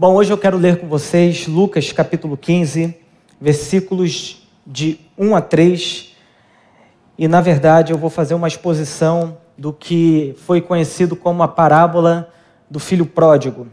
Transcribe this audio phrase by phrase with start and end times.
[0.00, 2.94] Bom, hoje eu quero ler com vocês Lucas capítulo 15,
[3.40, 6.14] versículos de 1 a 3.
[7.18, 12.32] E na verdade eu vou fazer uma exposição do que foi conhecido como a parábola
[12.70, 13.66] do filho pródigo.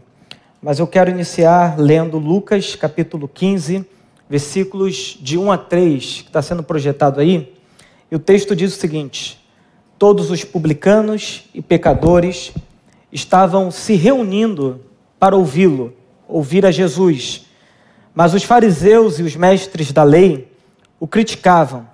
[0.60, 3.86] Mas eu quero iniciar lendo Lucas capítulo 15,
[4.28, 7.54] versículos de 1 a 3, que está sendo projetado aí.
[8.10, 9.40] E o texto diz o seguinte:
[9.96, 12.52] Todos os publicanos e pecadores
[13.12, 14.80] estavam se reunindo
[15.20, 15.94] para ouvi-lo
[16.28, 17.46] ouvir a Jesus.
[18.14, 20.52] Mas os fariseus e os mestres da lei
[20.98, 21.86] o criticavam.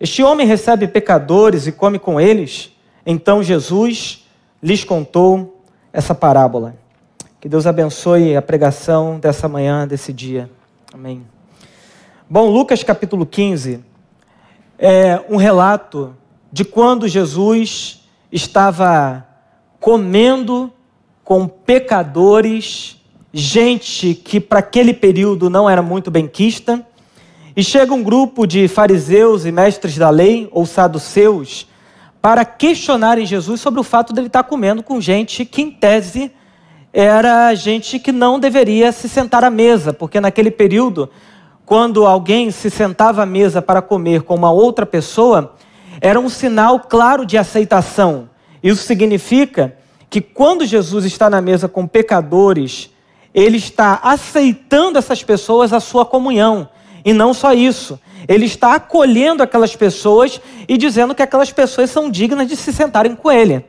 [0.00, 2.72] Este homem recebe pecadores e come com eles?
[3.06, 4.26] Então Jesus
[4.62, 6.74] lhes contou essa parábola.
[7.40, 10.50] Que Deus abençoe a pregação dessa manhã, desse dia.
[10.92, 11.26] Amém.
[12.28, 13.84] Bom, Lucas capítulo 15
[14.78, 16.16] é um relato
[16.52, 19.26] de quando Jesus estava
[19.78, 20.72] comendo
[21.24, 23.01] com pecadores
[23.32, 26.84] gente que para aquele período não era muito benquista,
[27.54, 31.66] e chega um grupo de fariseus e mestres da lei, ou saduceus,
[32.20, 36.32] para questionarem Jesus sobre o fato dele estar comendo com gente que, em tese,
[36.92, 41.10] era gente que não deveria se sentar à mesa, porque naquele período,
[41.64, 45.54] quando alguém se sentava à mesa para comer com uma outra pessoa,
[46.00, 48.28] era um sinal claro de aceitação.
[48.62, 49.76] Isso significa
[50.08, 52.90] que quando Jesus está na mesa com pecadores
[53.34, 56.68] ele está aceitando essas pessoas a sua comunhão.
[57.04, 62.10] E não só isso, ele está acolhendo aquelas pessoas e dizendo que aquelas pessoas são
[62.10, 63.64] dignas de se sentarem com ele.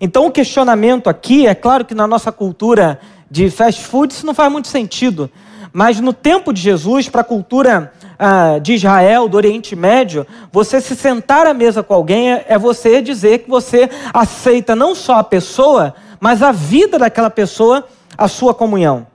[0.00, 4.32] Então o questionamento aqui, é claro que na nossa cultura de fast food isso não
[4.32, 5.30] faz muito sentido,
[5.72, 10.80] mas no tempo de Jesus, para a cultura ah, de Israel, do Oriente Médio, você
[10.80, 15.16] se sentar à mesa com alguém é, é você dizer que você aceita não só
[15.16, 17.84] a pessoa, mas a vida daquela pessoa
[18.18, 19.06] a sua comunhão.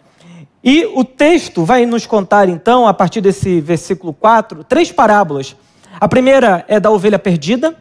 [0.64, 5.58] E o texto vai nos contar, então, a partir desse versículo 4, três parábolas.
[6.00, 7.76] A primeira é da ovelha perdida,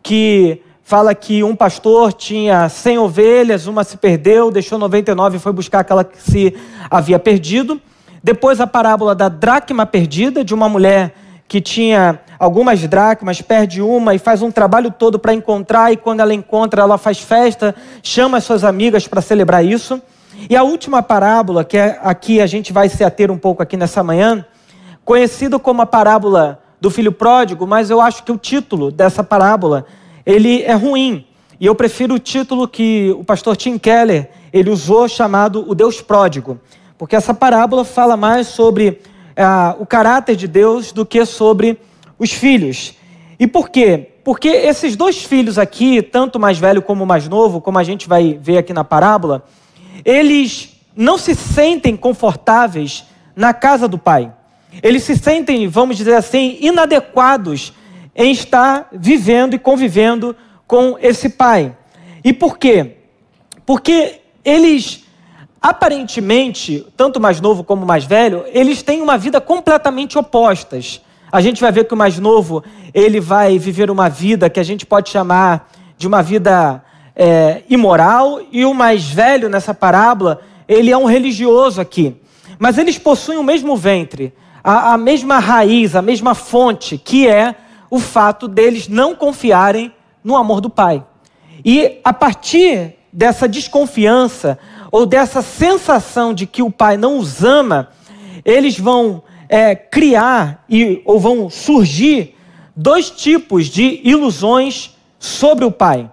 [0.00, 5.52] que fala que um pastor tinha 100 ovelhas, uma se perdeu, deixou 99 e foi
[5.52, 6.54] buscar aquela que se
[6.88, 7.80] havia perdido.
[8.22, 11.14] Depois a parábola da dracma perdida, de uma mulher
[11.48, 16.20] que tinha algumas dracmas, perde uma e faz um trabalho todo para encontrar, e quando
[16.20, 20.00] ela encontra, ela faz festa, chama as suas amigas para celebrar isso.
[20.48, 23.76] E a última parábola, que é aqui a gente vai se ater um pouco aqui
[23.76, 24.44] nessa manhã,
[25.04, 29.86] conhecido como a parábola do filho pródigo, mas eu acho que o título dessa parábola,
[30.24, 31.26] ele é ruim.
[31.58, 36.00] E eu prefiro o título que o pastor Tim Keller, ele usou chamado o Deus
[36.00, 36.60] pródigo,
[36.96, 39.00] porque essa parábola fala mais sobre
[39.36, 41.80] ah, o caráter de Deus do que sobre
[42.18, 42.94] os filhos.
[43.38, 44.10] E por quê?
[44.24, 47.84] Porque esses dois filhos aqui, tanto o mais velho como o mais novo, como a
[47.84, 49.44] gente vai ver aqui na parábola,
[50.04, 53.04] eles não se sentem confortáveis
[53.34, 54.32] na casa do pai.
[54.82, 57.72] Eles se sentem, vamos dizer assim, inadequados
[58.14, 60.34] em estar vivendo e convivendo
[60.66, 61.74] com esse pai.
[62.24, 62.96] E por quê?
[63.64, 65.04] Porque eles,
[65.62, 71.00] aparentemente, tanto mais novo como mais velho, eles têm uma vida completamente opostas.
[71.30, 74.64] A gente vai ver que o mais novo, ele vai viver uma vida que a
[74.64, 76.82] gente pode chamar de uma vida
[77.18, 82.16] é, imoral e o mais velho nessa parábola, ele é um religioso aqui.
[82.60, 87.56] Mas eles possuem o mesmo ventre, a, a mesma raiz, a mesma fonte, que é
[87.90, 89.92] o fato deles não confiarem
[90.22, 91.04] no amor do Pai.
[91.64, 94.58] E a partir dessa desconfiança
[94.92, 97.88] ou dessa sensação de que o Pai não os ama,
[98.44, 102.36] eles vão é, criar e, ou vão surgir
[102.76, 106.08] dois tipos de ilusões sobre o Pai.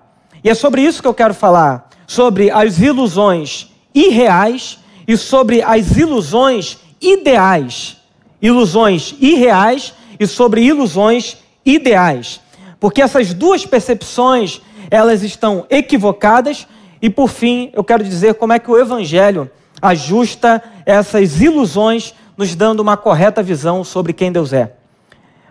[0.45, 5.97] E é sobre isso que eu quero falar, sobre as ilusões irreais e sobre as
[5.97, 7.97] ilusões ideais.
[8.39, 12.39] Ilusões irreais e sobre ilusões ideais.
[12.79, 14.61] Porque essas duas percepções,
[14.91, 16.67] elas estão equivocadas
[17.01, 19.49] e por fim, eu quero dizer como é que o evangelho
[19.81, 24.73] ajusta essas ilusões, nos dando uma correta visão sobre quem Deus é.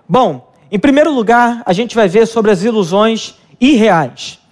[0.08, 4.43] Bom, em primeiro lugar, a gente vai ver sobre as ilusões irreais.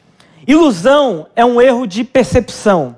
[0.47, 2.97] Ilusão é um erro de percepção,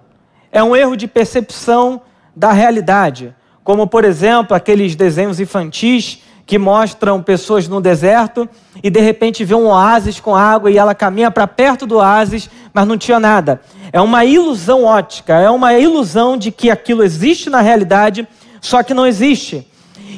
[0.50, 2.00] é um erro de percepção
[2.34, 8.48] da realidade, como por exemplo aqueles desenhos infantis que mostram pessoas no deserto
[8.82, 12.48] e de repente vê um oásis com água e ela caminha para perto do oásis,
[12.72, 13.60] mas não tinha nada.
[13.92, 18.26] É uma ilusão ótica, é uma ilusão de que aquilo existe na realidade,
[18.60, 19.66] só que não existe.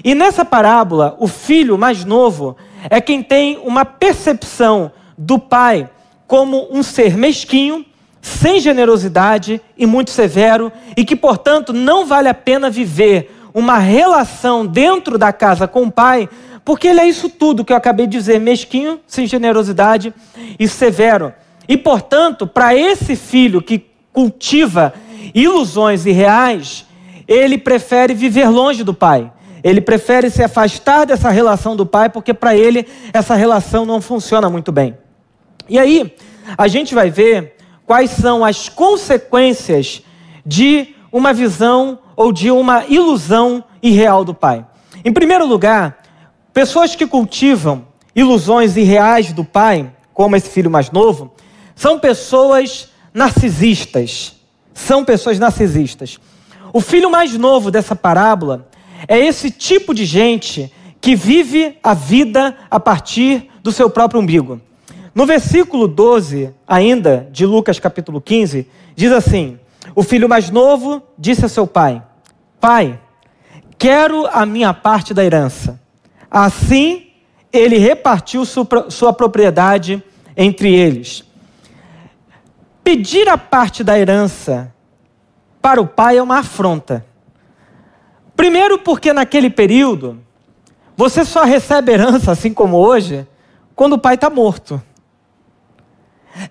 [0.05, 2.57] E nessa parábola, o filho mais novo
[2.89, 5.89] é quem tem uma percepção do pai
[6.27, 7.85] como um ser mesquinho,
[8.21, 14.67] sem generosidade e muito severo, e que, portanto, não vale a pena viver uma relação
[14.67, 16.29] dentro da casa com o pai,
[16.65, 20.13] porque ele é isso tudo que eu acabei de dizer: mesquinho, sem generosidade
[20.59, 21.33] e severo.
[21.69, 24.93] E, portanto, para esse filho que cultiva
[25.35, 26.85] ilusões irreais,
[27.27, 29.31] ele prefere viver longe do pai.
[29.63, 34.49] Ele prefere se afastar dessa relação do pai, porque para ele essa relação não funciona
[34.49, 34.97] muito bem.
[35.69, 36.15] E aí,
[36.57, 40.03] a gente vai ver quais são as consequências
[40.45, 44.67] de uma visão ou de uma ilusão irreal do Pai.
[45.05, 46.03] Em primeiro lugar,
[46.53, 51.33] pessoas que cultivam ilusões irreais do Pai, como esse filho mais novo,
[51.75, 54.37] são pessoas narcisistas.
[54.73, 56.19] São pessoas narcisistas.
[56.73, 58.69] O filho mais novo dessa parábola
[59.07, 64.61] é esse tipo de gente que vive a vida a partir do seu próprio umbigo.
[65.17, 69.59] No versículo 12, ainda, de Lucas capítulo 15, diz assim:
[69.95, 72.03] O filho mais novo disse a seu pai:
[72.61, 73.01] Pai,
[73.79, 75.81] quero a minha parte da herança.
[76.31, 77.07] Assim,
[77.51, 80.05] ele repartiu sua propriedade
[80.37, 81.25] entre eles.
[82.85, 84.71] Pedir a parte da herança
[85.63, 87.07] para o pai é uma afronta.
[88.37, 90.21] Primeiro, porque naquele período,
[90.95, 93.27] você só recebe herança, assim como hoje,
[93.75, 94.79] quando o pai está morto.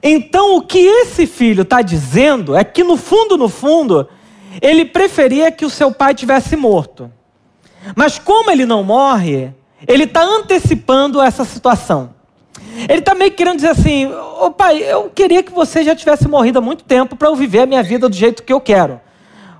[0.01, 4.07] Então, o que esse filho está dizendo é que, no fundo, no fundo,
[4.61, 7.11] ele preferia que o seu pai tivesse morto.
[7.95, 9.53] Mas, como ele não morre,
[9.87, 12.13] ele está antecipando essa situação.
[12.89, 14.11] Ele está meio querendo dizer assim:
[14.41, 17.61] Ô pai, eu queria que você já tivesse morrido há muito tempo para eu viver
[17.61, 18.99] a minha vida do jeito que eu quero.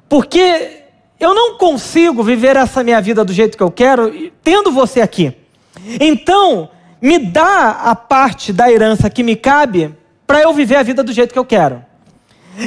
[0.09, 0.83] Porque
[1.19, 5.33] eu não consigo viver essa minha vida do jeito que eu quero tendo você aqui.
[5.99, 6.69] Então,
[7.01, 9.95] me dá a parte da herança que me cabe
[10.25, 11.83] para eu viver a vida do jeito que eu quero.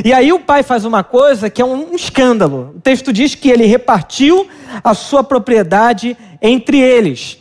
[0.04, 2.74] E aí o pai faz uma coisa que é um escândalo.
[2.76, 4.46] O texto diz que ele repartiu
[4.84, 7.38] a sua propriedade entre eles.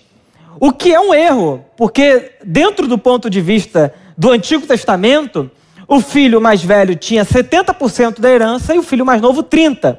[0.59, 5.51] O que é um erro, porque dentro do ponto de vista do Antigo Testamento,
[5.87, 9.97] o filho mais velho tinha 70% da herança e o filho mais novo 30%.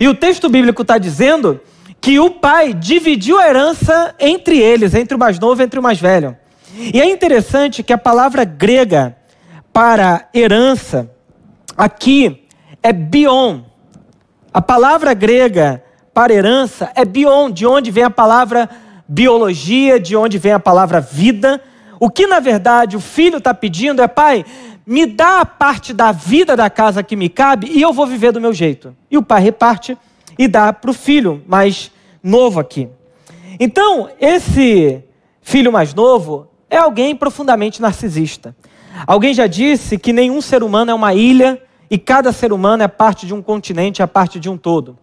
[0.00, 1.60] E o texto bíblico está dizendo
[2.00, 5.82] que o pai dividiu a herança entre eles, entre o mais novo e entre o
[5.82, 6.36] mais velho.
[6.76, 9.16] E é interessante que a palavra grega
[9.78, 11.08] para herança,
[11.76, 12.48] aqui
[12.82, 13.60] é bion.
[14.52, 18.68] A palavra grega para herança é bion, de onde vem a palavra
[19.06, 21.62] biologia, de onde vem a palavra vida.
[22.00, 24.44] O que na verdade o filho está pedindo é, pai,
[24.84, 28.32] me dá a parte da vida da casa que me cabe e eu vou viver
[28.32, 28.96] do meu jeito.
[29.08, 29.96] E o pai reparte
[30.36, 32.88] e dá para o filho mais novo aqui.
[33.60, 35.04] Então, esse
[35.40, 38.56] filho mais novo é alguém profundamente narcisista.
[39.06, 42.88] Alguém já disse que nenhum ser humano é uma ilha e cada ser humano é
[42.88, 44.98] parte de um continente, é parte de um todo.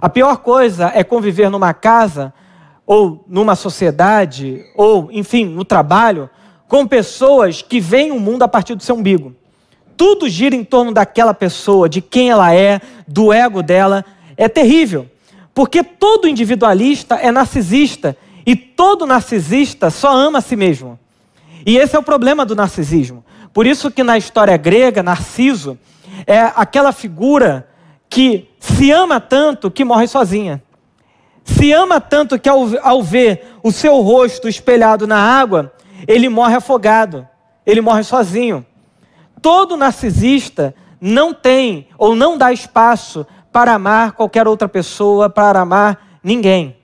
[0.00, 2.32] A pior coisa é conviver numa casa
[2.86, 6.30] ou numa sociedade ou, enfim, no trabalho
[6.66, 9.34] com pessoas que veem o mundo a partir do seu umbigo.
[9.96, 14.04] Tudo gira em torno daquela pessoa, de quem ela é, do ego dela.
[14.36, 15.06] É terrível,
[15.52, 18.16] porque todo individualista é narcisista
[18.46, 20.98] e todo narcisista só ama a si mesmo.
[21.66, 23.22] E esse é o problema do narcisismo.
[23.52, 25.78] Por isso que na história grega, Narciso
[26.26, 27.68] é aquela figura
[28.08, 30.62] que se ama tanto que morre sozinha.
[31.44, 35.72] Se ama tanto que ao, ao ver o seu rosto espelhado na água,
[36.06, 37.26] ele morre afogado,
[37.66, 38.64] ele morre sozinho.
[39.42, 46.20] Todo narcisista não tem ou não dá espaço para amar qualquer outra pessoa, para amar
[46.22, 46.79] ninguém.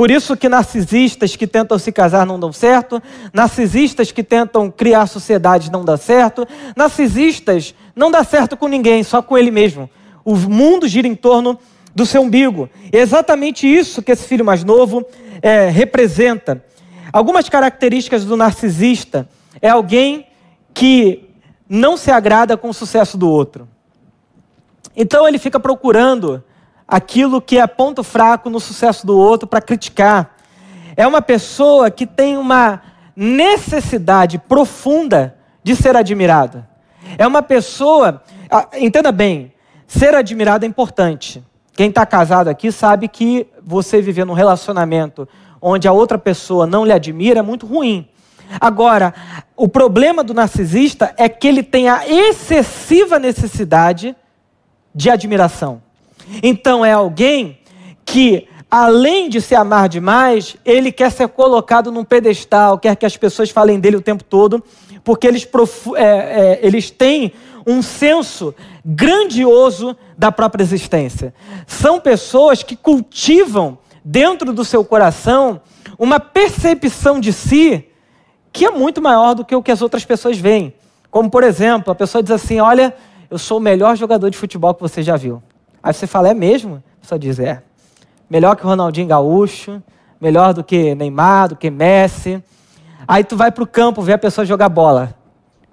[0.00, 3.02] Por isso que narcisistas que tentam se casar não dão certo,
[3.34, 9.20] narcisistas que tentam criar sociedades não dão certo, narcisistas não dá certo com ninguém, só
[9.20, 9.90] com ele mesmo.
[10.24, 11.58] O mundo gira em torno
[11.94, 12.70] do seu umbigo.
[12.90, 15.04] É exatamente isso que esse filho mais novo
[15.42, 16.64] é, representa.
[17.12, 19.28] Algumas características do narcisista
[19.60, 20.28] é alguém
[20.72, 21.28] que
[21.68, 23.68] não se agrada com o sucesso do outro.
[24.96, 26.42] Então ele fica procurando
[26.90, 30.36] aquilo que é ponto fraco no sucesso do outro para criticar.
[30.96, 32.82] É uma pessoa que tem uma
[33.14, 36.68] necessidade profunda de ser admirada.
[37.16, 38.22] É uma pessoa,
[38.74, 39.52] entenda bem,
[39.86, 41.42] ser admirado é importante.
[41.72, 45.28] Quem está casado aqui sabe que você viver num relacionamento
[45.62, 48.08] onde a outra pessoa não lhe admira é muito ruim.
[48.60, 49.14] Agora,
[49.56, 54.16] o problema do narcisista é que ele tem a excessiva necessidade
[54.92, 55.80] de admiração.
[56.42, 57.58] Então é alguém
[58.04, 63.16] que, além de se amar demais, ele quer ser colocado num pedestal, quer que as
[63.16, 64.62] pessoas falem dele o tempo todo,
[65.02, 65.48] porque eles,
[65.96, 67.32] é, é, eles têm
[67.66, 71.34] um senso grandioso da própria existência.
[71.66, 75.60] São pessoas que cultivam dentro do seu coração
[75.98, 77.86] uma percepção de si
[78.52, 80.74] que é muito maior do que o que as outras pessoas veem.
[81.10, 82.94] Como, por exemplo, a pessoa diz assim: Olha,
[83.30, 85.42] eu sou o melhor jogador de futebol que você já viu.
[85.82, 86.82] Aí você fala: É mesmo?
[87.00, 87.62] Pessoa diz: É.
[88.28, 89.82] Melhor que o Ronaldinho Gaúcho,
[90.20, 92.42] melhor do que Neymar, do que Messi.
[93.08, 95.14] Aí tu vai para o campo ver a pessoa jogar bola.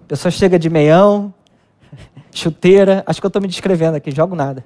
[0.02, 1.34] A pessoa chega de meião,
[2.32, 3.04] chuteira.
[3.06, 4.64] Acho que eu estou me descrevendo aqui, jogo nada.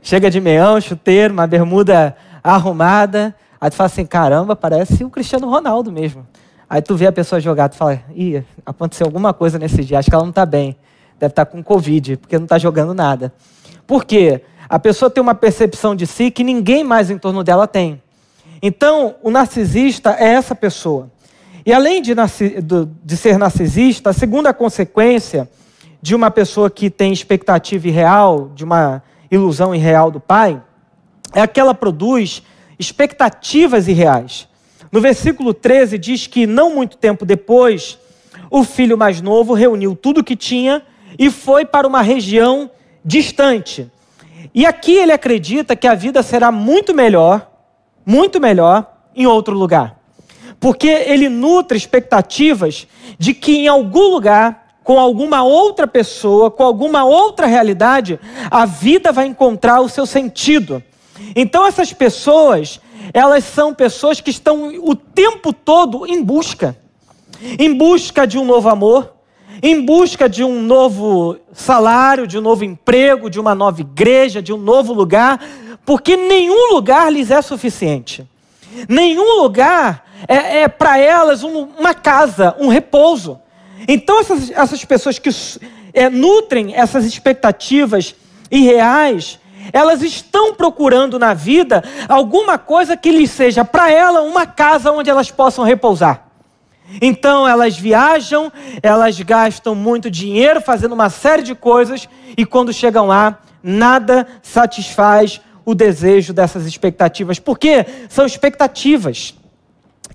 [0.00, 3.34] Chega de meião, chuteiro, uma bermuda arrumada.
[3.60, 6.26] Aí tu fala assim: caramba, parece o Cristiano Ronaldo mesmo.
[6.68, 10.08] Aí tu vê a pessoa jogar, tu fala: ih, aconteceu alguma coisa nesse dia, acho
[10.08, 10.76] que ela não está bem.
[11.20, 13.32] Deve estar tá com Covid, porque não está jogando nada.
[13.92, 14.40] Por quê?
[14.70, 18.00] A pessoa tem uma percepção de si que ninguém mais em torno dela tem.
[18.62, 21.10] Então, o narcisista é essa pessoa.
[21.66, 22.14] E além de,
[23.04, 25.46] de ser narcisista, a segunda consequência
[26.00, 30.62] de uma pessoa que tem expectativa irreal, de uma ilusão irreal do pai,
[31.34, 32.42] é que ela produz
[32.78, 34.48] expectativas irreais.
[34.90, 37.98] No versículo 13 diz que não muito tempo depois,
[38.50, 40.82] o filho mais novo reuniu tudo o que tinha
[41.18, 42.70] e foi para uma região
[43.04, 43.90] distante.
[44.54, 47.50] E aqui ele acredita que a vida será muito melhor,
[48.04, 49.98] muito melhor em outro lugar.
[50.60, 52.86] Porque ele nutre expectativas
[53.18, 58.18] de que em algum lugar, com alguma outra pessoa, com alguma outra realidade,
[58.50, 60.82] a vida vai encontrar o seu sentido.
[61.34, 62.80] Então essas pessoas,
[63.12, 66.76] elas são pessoas que estão o tempo todo em busca.
[67.58, 69.12] Em busca de um novo amor,
[69.60, 74.52] em busca de um novo salário, de um novo emprego, de uma nova igreja, de
[74.52, 75.40] um novo lugar,
[75.84, 78.26] porque nenhum lugar lhes é suficiente.
[78.88, 83.38] Nenhum lugar é, é para elas um, uma casa, um repouso.
[83.86, 85.30] Então, essas, essas pessoas que
[85.92, 88.14] é, nutrem essas expectativas
[88.50, 89.38] irreais,
[89.72, 95.10] elas estão procurando na vida alguma coisa que lhes seja para ela uma casa onde
[95.10, 96.31] elas possam repousar.
[97.00, 103.06] Então elas viajam, elas gastam muito dinheiro fazendo uma série de coisas e quando chegam
[103.06, 107.38] lá, nada satisfaz o desejo dessas expectativas.
[107.38, 109.34] Porque são expectativas.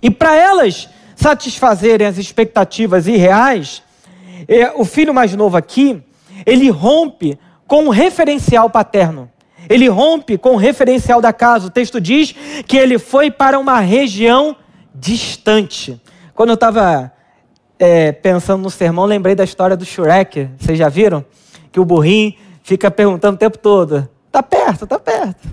[0.02, 3.82] E para elas satisfazerem as expectativas irreais,
[4.48, 6.02] é, o filho mais novo aqui,
[6.46, 9.30] ele rompe com o referencial paterno.
[9.70, 11.68] Ele rompe com o referencial da casa.
[11.68, 12.34] O texto diz
[12.66, 14.56] que ele foi para uma região
[14.94, 16.00] distante.
[16.38, 17.12] Quando eu estava
[17.80, 20.48] é, pensando no sermão, lembrei da história do Shrek.
[20.60, 21.26] Vocês já viram?
[21.72, 25.50] Que o burrinho fica perguntando o tempo todo: tá perto, tá perto.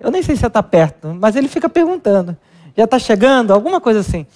[0.00, 2.34] Eu nem sei se está perto, mas ele fica perguntando:
[2.74, 3.52] já está chegando?
[3.52, 4.26] Alguma coisa assim.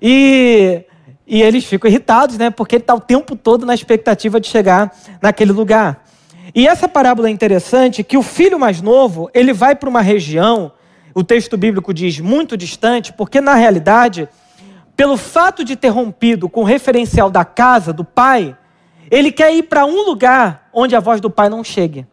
[0.00, 0.84] E,
[1.26, 2.48] e eles ficam irritados, né?
[2.48, 6.04] Porque ele está o tempo todo na expectativa de chegar naquele lugar.
[6.54, 10.70] E essa parábola é interessante que o filho mais novo, ele vai para uma região,
[11.12, 14.28] o texto bíblico diz muito distante, porque na realidade
[15.00, 18.54] pelo fato de ter rompido com o referencial da casa, do pai,
[19.10, 22.06] ele quer ir para um lugar onde a voz do pai não chegue.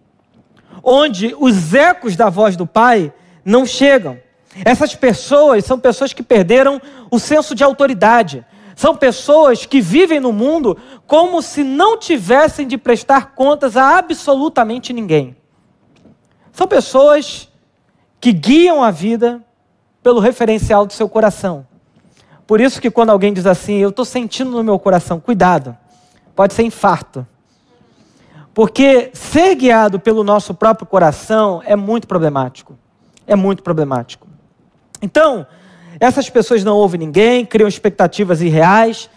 [0.82, 3.12] Onde os ecos da voz do pai
[3.44, 4.18] não chegam.
[4.64, 8.46] Essas pessoas são pessoas que perderam o senso de autoridade.
[8.74, 14.94] São pessoas que vivem no mundo como se não tivessem de prestar contas a absolutamente
[14.94, 15.36] ninguém.
[16.54, 17.50] São pessoas
[18.22, 19.44] que guiam a vida
[20.02, 21.67] pelo referencial do seu coração.
[22.48, 25.78] Por isso que quando alguém diz assim, eu estou sentindo no meu coração, cuidado,
[26.34, 27.28] pode ser infarto.
[28.54, 32.76] Porque ser guiado pelo nosso próprio coração é muito problemático.
[33.28, 34.26] É muito problemático.
[35.02, 35.46] Então,
[36.00, 39.10] essas pessoas não ouvem ninguém, criam expectativas irreais,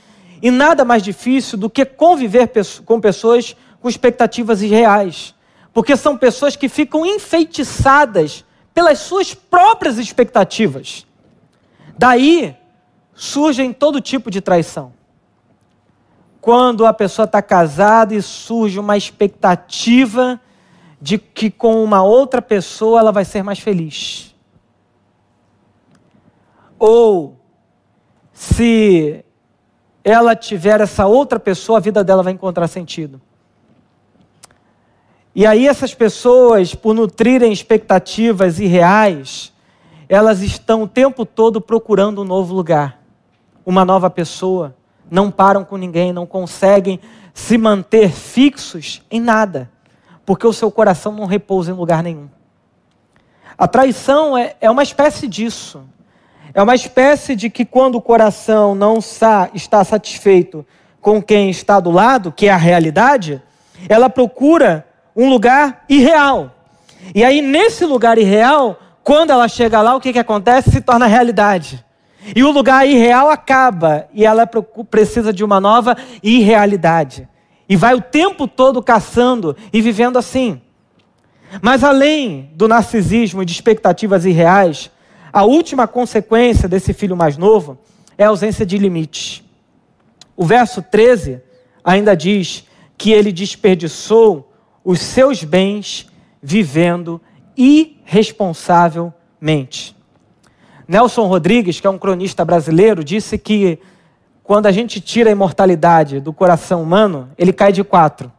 [0.42, 2.50] e nada mais difícil do que conviver
[2.84, 5.34] com pessoas com expectativas irreais.
[5.72, 8.44] Porque são pessoas que ficam enfeitiçadas
[8.74, 11.06] pelas suas próprias expectativas.
[11.96, 12.56] Daí
[13.20, 14.94] surgem todo tipo de traição.
[16.40, 20.40] Quando a pessoa está casada e surge uma expectativa
[20.98, 24.34] de que com uma outra pessoa ela vai ser mais feliz.
[26.78, 27.36] Ou
[28.32, 29.22] se
[30.02, 33.20] ela tiver essa outra pessoa, a vida dela vai encontrar sentido.
[35.34, 39.52] E aí essas pessoas, por nutrirem expectativas irreais,
[40.08, 42.98] elas estão o tempo todo procurando um novo lugar
[43.64, 44.74] uma nova pessoa,
[45.10, 47.00] não param com ninguém, não conseguem
[47.34, 49.70] se manter fixos em nada,
[50.24, 52.28] porque o seu coração não repousa em lugar nenhum.
[53.56, 55.82] A traição é, é uma espécie disso.
[56.52, 60.66] É uma espécie de que quando o coração não está satisfeito
[61.00, 63.42] com quem está do lado, que é a realidade,
[63.88, 66.50] ela procura um lugar irreal.
[67.14, 70.70] E aí, nesse lugar irreal, quando ela chega lá, o que, que acontece?
[70.70, 71.84] Se torna realidade.
[72.34, 74.46] E o lugar irreal acaba, e ela
[74.90, 77.28] precisa de uma nova irrealidade.
[77.68, 80.60] E vai o tempo todo caçando e vivendo assim.
[81.62, 84.90] Mas além do narcisismo e de expectativas irreais,
[85.32, 87.78] a última consequência desse filho mais novo
[88.18, 89.44] é a ausência de limites.
[90.36, 91.40] O verso 13
[91.82, 92.64] ainda diz
[92.96, 94.52] que ele desperdiçou
[94.84, 96.08] os seus bens
[96.42, 97.20] vivendo
[97.56, 99.96] irresponsavelmente.
[100.90, 103.78] Nelson Rodrigues, que é um cronista brasileiro, disse que
[104.42, 108.32] quando a gente tira a imortalidade do coração humano, ele cai de quatro.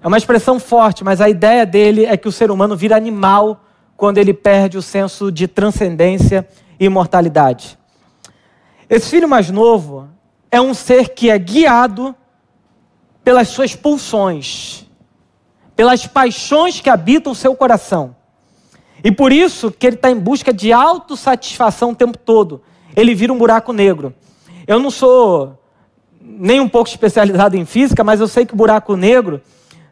[0.00, 3.64] É uma expressão forte, mas a ideia dele é que o ser humano vira animal
[3.96, 6.46] quando ele perde o senso de transcendência
[6.78, 7.76] e imortalidade.
[8.88, 10.08] Esse filho mais novo
[10.52, 12.14] é um ser que é guiado
[13.24, 14.86] pelas suas pulsões,
[15.74, 18.14] pelas paixões que habitam o seu coração.
[19.02, 22.62] E por isso que ele está em busca de autossatisfação o tempo todo.
[22.96, 24.12] Ele vira um buraco negro.
[24.66, 25.58] Eu não sou
[26.20, 29.40] nem um pouco especializado em física, mas eu sei que buraco negro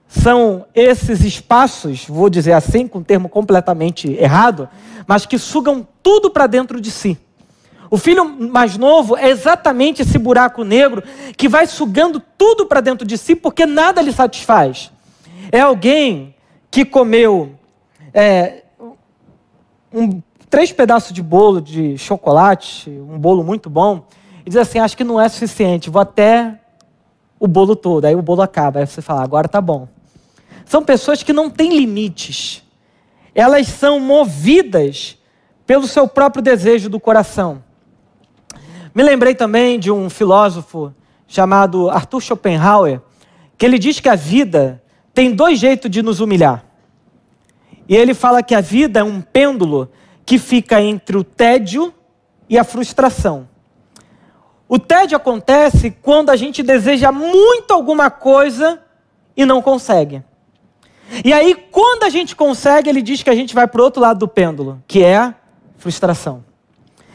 [0.08, 4.68] são esses espaços, vou dizer assim, com um termo completamente errado,
[5.06, 7.18] mas que sugam tudo para dentro de si.
[7.90, 11.02] O filho mais novo é exatamente esse buraco negro
[11.36, 14.90] que vai sugando tudo para dentro de si porque nada lhe satisfaz.
[15.52, 16.34] É alguém
[16.70, 17.54] que comeu
[18.12, 18.64] é,
[19.92, 24.06] um, três pedaços de bolo de chocolate, um bolo muito bom,
[24.44, 26.60] e diz assim: Acho que não é suficiente, vou até
[27.38, 28.04] o bolo todo.
[28.04, 28.80] Aí o bolo acaba.
[28.80, 29.88] Aí você fala: Agora tá bom.
[30.64, 32.62] São pessoas que não têm limites.
[33.34, 35.18] Elas são movidas
[35.66, 37.62] pelo seu próprio desejo do coração.
[38.94, 40.92] Me lembrei também de um filósofo
[41.28, 43.00] chamado Arthur Schopenhauer,
[43.58, 46.64] que ele diz que a vida tem dois jeitos de nos humilhar.
[47.88, 49.90] E ele fala que a vida é um pêndulo
[50.24, 51.94] que fica entre o tédio
[52.48, 53.48] e a frustração.
[54.68, 58.80] O tédio acontece quando a gente deseja muito alguma coisa
[59.36, 60.22] e não consegue.
[61.24, 64.02] E aí, quando a gente consegue, ele diz que a gente vai para o outro
[64.02, 65.34] lado do pêndulo, que é a
[65.76, 66.44] frustração.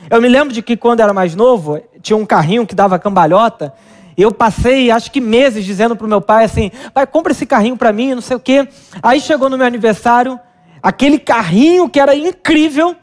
[0.10, 3.74] Eu me lembro de que quando era mais novo, tinha um carrinho que dava cambalhota,
[4.18, 7.46] e eu passei, acho que meses, dizendo para o meu pai assim: pai, compra esse
[7.46, 8.68] carrinho para mim, não sei o quê.
[9.02, 10.40] Aí chegou no meu aniversário,
[10.82, 12.96] aquele carrinho que era incrível,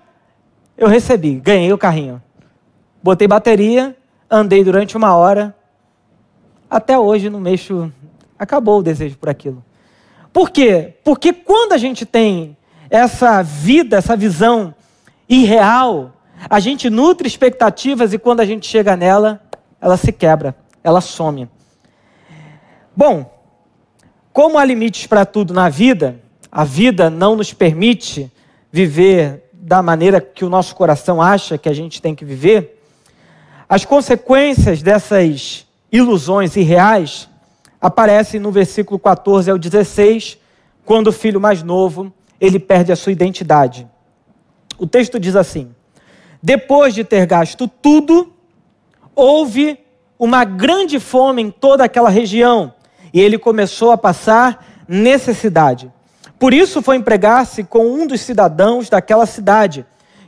[0.76, 2.22] eu recebi, ganhei o carrinho.
[3.02, 3.96] Botei bateria,
[4.30, 5.54] andei durante uma hora,
[6.70, 7.92] até hoje não mexo,
[8.38, 9.64] acabou o desejo por aquilo.
[10.32, 10.94] Por quê?
[11.02, 12.56] Porque quando a gente tem
[12.90, 14.74] essa vida, essa visão
[15.28, 16.12] irreal,
[16.48, 19.40] a gente nutre expectativas e quando a gente chega nela,
[19.80, 21.48] ela se quebra, ela some.
[22.94, 23.38] Bom,
[24.32, 28.30] como há limites para tudo na vida, a vida não nos permite
[28.72, 32.82] viver da maneira que o nosso coração acha que a gente tem que viver,
[33.68, 37.28] as consequências dessas ilusões irreais
[37.80, 40.38] aparecem no versículo 14 ao 16,
[40.84, 43.86] quando o filho mais novo, ele perde a sua identidade.
[44.78, 45.74] O texto diz assim:
[46.42, 48.32] Depois de ter gasto tudo,
[49.14, 49.78] houve
[50.18, 52.72] uma grande fome em toda aquela região,
[53.12, 55.92] e ele começou a passar necessidade.
[56.38, 59.84] Por isso foi empregar-se com um dos cidadãos daquela cidade,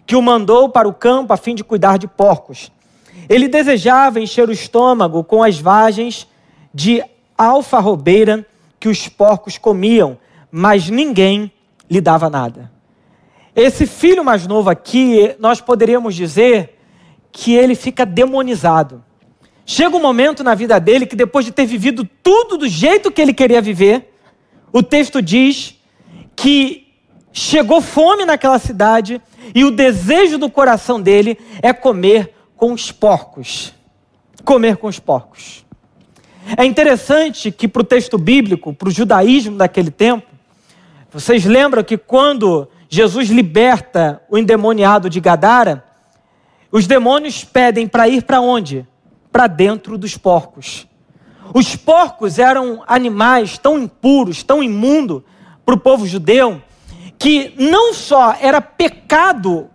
[0.06, 2.72] que o mandou para o campo a fim de cuidar de porcos.
[3.28, 6.26] Ele desejava encher o estômago com as vagens
[6.74, 7.02] de
[7.38, 8.44] alfarrobeira
[8.80, 10.18] que os porcos comiam,
[10.50, 11.52] mas ninguém
[11.88, 12.70] lhe dava nada.
[13.54, 16.78] Esse filho mais novo aqui, nós poderíamos dizer
[17.30, 19.04] que ele fica demonizado.
[19.64, 23.20] Chega um momento na vida dele que, depois de ter vivido tudo do jeito que
[23.20, 24.12] ele queria viver,
[24.72, 25.79] o texto diz
[26.40, 26.86] que
[27.34, 29.20] chegou fome naquela cidade
[29.54, 33.74] e o desejo do coração dele é comer com os porcos.
[34.42, 35.66] Comer com os porcos.
[36.56, 40.26] É interessante que para o texto bíblico, para o judaísmo daquele tempo,
[41.12, 45.84] vocês lembram que quando Jesus liberta o endemoniado de Gadara,
[46.72, 48.86] os demônios pedem para ir para onde?
[49.30, 50.86] Para dentro dos porcos.
[51.52, 55.22] Os porcos eram animais tão impuros, tão imundos,
[55.70, 56.60] para o povo judeu
[57.16, 59.70] que não só era pecado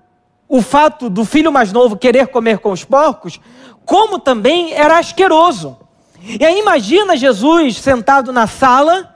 [0.49, 3.39] o fato do filho mais novo querer comer com os porcos,
[3.85, 5.77] como também era asqueroso.
[6.21, 9.15] E aí imagina Jesus sentado na sala,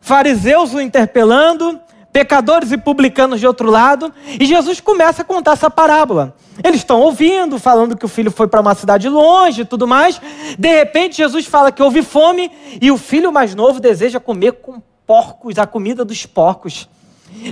[0.00, 1.78] fariseus o interpelando,
[2.12, 6.34] pecadores e publicanos de outro lado, e Jesus começa a contar essa parábola.
[6.64, 10.20] Eles estão ouvindo, falando que o filho foi para uma cidade longe e tudo mais.
[10.58, 14.82] De repente, Jesus fala que houve fome e o filho mais novo deseja comer com
[15.06, 16.88] porcos, a comida dos porcos.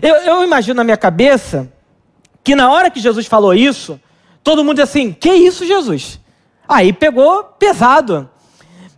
[0.03, 1.73] Eu, eu imagino na minha cabeça
[2.43, 4.01] que na hora que Jesus falou isso,
[4.43, 6.21] todo mundo assim: Que isso, Jesus?
[6.69, 8.29] Aí pegou pesado.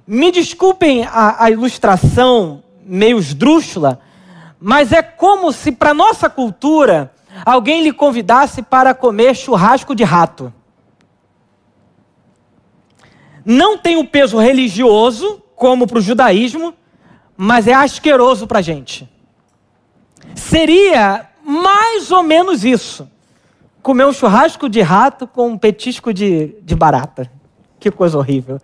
[0.06, 4.00] Me desculpem a, a ilustração meio esdrúxula,
[4.60, 7.12] mas é como se para nossa cultura
[7.44, 10.52] alguém lhe convidasse para comer churrasco de rato.
[13.44, 16.74] Não tem o peso religioso, como para o judaísmo,
[17.36, 19.08] mas é asqueroso para a gente.
[20.34, 23.08] Seria mais ou menos isso.
[23.82, 27.30] Comer um churrasco de rato com um petisco de, de barata.
[27.78, 28.58] Que coisa horrível.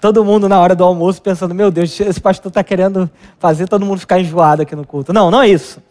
[0.00, 3.84] Todo mundo na hora do almoço pensando: meu Deus, esse pastor está querendo fazer todo
[3.84, 5.12] mundo ficar enjoado aqui no culto.
[5.12, 5.82] Não, não é isso.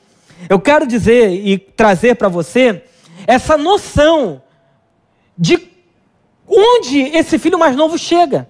[0.47, 2.83] Eu quero dizer e trazer para você
[3.27, 4.41] essa noção
[5.37, 5.69] de
[6.47, 8.48] onde esse filho mais novo chega.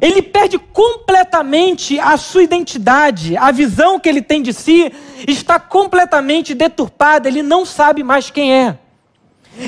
[0.00, 4.92] Ele perde completamente a sua identidade, a visão que ele tem de si
[5.28, 8.78] está completamente deturpada, ele não sabe mais quem é.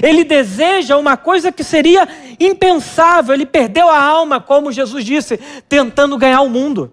[0.02, 2.08] Ele deseja uma coisa que seria
[2.40, 6.92] impensável, ele perdeu a alma, como Jesus disse, tentando ganhar o mundo.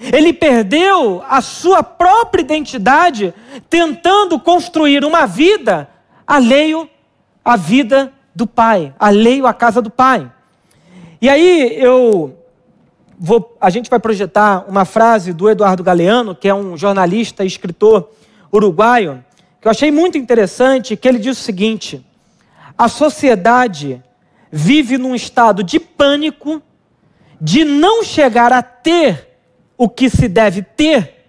[0.00, 3.34] Ele perdeu a sua própria identidade,
[3.68, 5.88] tentando construir uma vida
[6.26, 6.88] alheio
[7.44, 10.30] à vida do Pai, alheio à casa do Pai.
[11.20, 12.36] E aí eu
[13.18, 17.46] vou, a gente vai projetar uma frase do Eduardo Galeano, que é um jornalista e
[17.46, 18.10] escritor
[18.52, 19.24] uruguaio,
[19.60, 22.04] que eu achei muito interessante, que ele diz o seguinte:
[22.76, 24.02] a sociedade
[24.50, 26.62] vive num estado de pânico
[27.40, 29.38] de não chegar a ter
[29.76, 31.26] o que se deve ter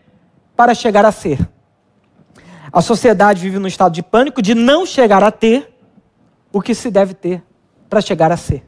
[0.56, 1.40] para chegar a ser.
[2.72, 5.74] A sociedade vive num estado de pânico de não chegar a ter
[6.52, 7.44] o que se deve ter
[7.90, 8.64] para chegar a ser.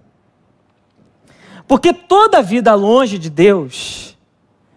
[1.69, 4.17] Porque toda vida longe de Deus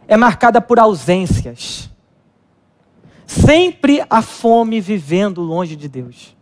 [0.07, 1.88] é marcada por ausências.
[3.26, 6.37] Sempre a fome vivendo longe de Deus.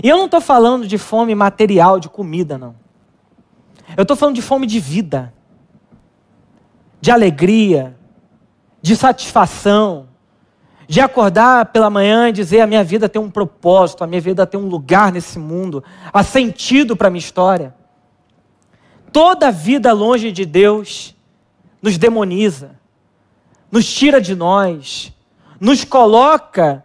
[0.00, 2.76] E eu não estou falando de fome material, de comida, não.
[3.96, 5.34] Eu estou falando de fome de vida,
[7.00, 7.96] de alegria,
[8.80, 10.06] de satisfação,
[10.86, 14.46] de acordar pela manhã e dizer: a minha vida tem um propósito, a minha vida
[14.46, 17.74] tem um lugar nesse mundo, há sentido para a minha história.
[19.12, 21.14] Toda vida longe de Deus
[21.80, 22.78] nos demoniza,
[23.70, 25.12] nos tira de nós,
[25.60, 26.84] nos coloca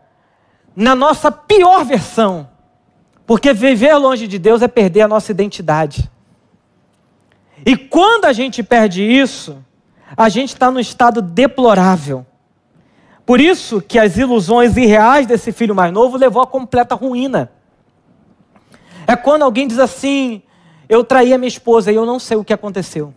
[0.75, 2.49] na nossa pior versão.
[3.25, 6.09] Porque viver longe de Deus é perder a nossa identidade.
[7.65, 9.63] E quando a gente perde isso,
[10.17, 12.25] a gente está num estado deplorável.
[13.25, 17.51] Por isso que as ilusões irreais desse filho mais novo levou à completa ruína.
[19.07, 20.41] É quando alguém diz assim:
[20.91, 23.11] Eu traí a minha esposa e eu não sei o que aconteceu.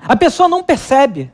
[0.00, 1.30] A pessoa não percebe.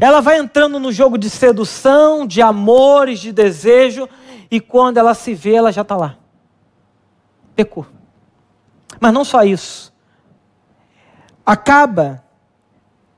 [0.00, 4.08] Ela vai entrando no jogo de sedução, de amores, de desejo,
[4.50, 6.16] e quando ela se vê, ela já está lá
[7.60, 7.86] pecou.
[8.98, 9.92] Mas não só isso.
[11.44, 12.24] Acaba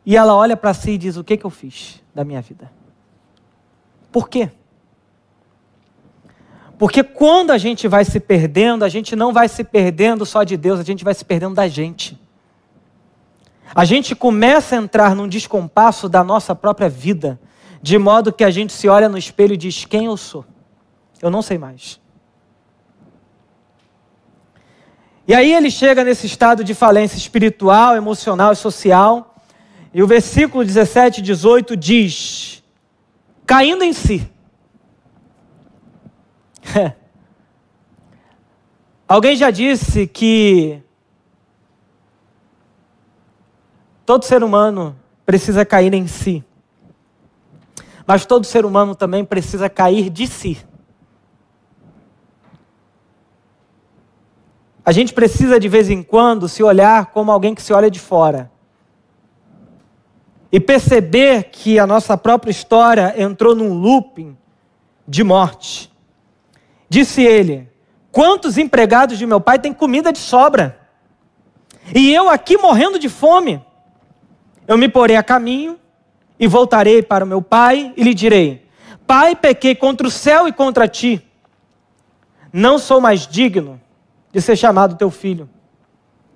[0.05, 2.71] e ela olha para si e diz: O que, que eu fiz da minha vida?
[4.11, 4.51] Por quê?
[6.83, 10.57] Porque quando a gente vai se perdendo, a gente não vai se perdendo só de
[10.57, 12.21] Deus, a gente vai se perdendo da gente.
[13.73, 17.39] A gente começa a entrar num descompasso da nossa própria vida,
[17.81, 20.45] de modo que a gente se olha no espelho e diz: Quem eu sou?
[21.23, 22.01] Eu não sei mais.
[25.29, 29.37] E aí ele chega nesse estado de falência espiritual, emocional e social.
[29.95, 32.61] E o versículo 17 e 18 diz:
[33.47, 34.32] caindo em si.
[39.07, 40.83] Alguém já disse que
[44.07, 44.97] todo ser humano
[45.27, 46.43] precisa cair em si.
[48.07, 50.65] Mas todo ser humano também precisa cair de si.
[54.85, 58.01] A gente precisa de vez em quando se olhar como alguém que se olha de
[58.01, 58.51] fora.
[60.51, 64.37] E perceber que a nossa própria história entrou num looping
[65.07, 65.92] de morte.
[66.93, 67.71] Disse ele:
[68.11, 70.79] Quantos empregados de meu pai têm comida de sobra?
[71.95, 73.65] E eu aqui morrendo de fome.
[74.69, 75.79] Eu me porei a caminho
[76.39, 78.69] e voltarei para o meu pai e lhe direi:
[79.07, 81.27] Pai, pequei contra o céu e contra ti.
[82.53, 83.81] Não sou mais digno
[84.31, 85.49] de ser chamado teu filho.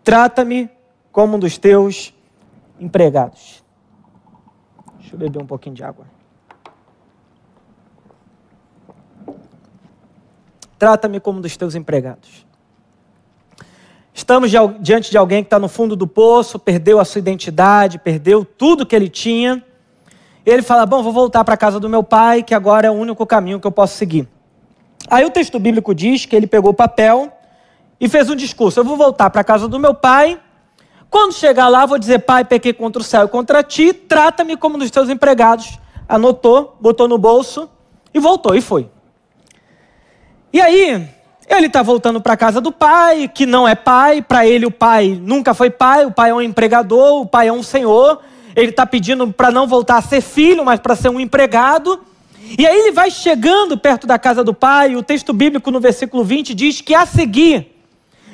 [0.03, 0.71] Trata-me
[1.12, 2.14] como um dos teus
[2.81, 3.62] empregados.
[5.01, 6.15] Deixa eu beber um pouquinho de água.
[10.79, 12.47] Trata-me como um dos teus empregados.
[14.12, 18.47] Estamos diante de alguém que está no fundo do poço, perdeu a sua identidade, perdeu
[18.47, 19.62] tudo que ele tinha.
[20.45, 22.95] Ele fala: Bom, vou voltar para a casa do meu pai, que agora é o
[22.95, 24.27] único caminho que eu posso seguir.
[25.11, 27.31] Aí o texto bíblico diz que ele pegou o papel
[28.01, 30.41] e fez um discurso: Eu vou voltar para a casa do meu pai.
[31.11, 34.79] Quando chegar lá, vou dizer: Pai, pequei contra o céu e contra ti, trata-me como
[34.79, 35.79] dos teus empregados.
[36.09, 37.69] Anotou, botou no bolso
[38.15, 38.89] e voltou e foi.
[40.57, 41.07] E aí,
[41.51, 44.71] ele está voltando para a casa do pai, que não é pai, para ele o
[44.71, 48.23] pai nunca foi pai, o pai é um empregador, o pai é um senhor.
[48.57, 52.03] Ele está pedindo para não voltar a ser filho, mas para ser um empregado.
[52.59, 55.79] E aí ele vai chegando perto da casa do pai, e o texto bíblico no
[55.79, 57.77] versículo 20 diz que a seguir,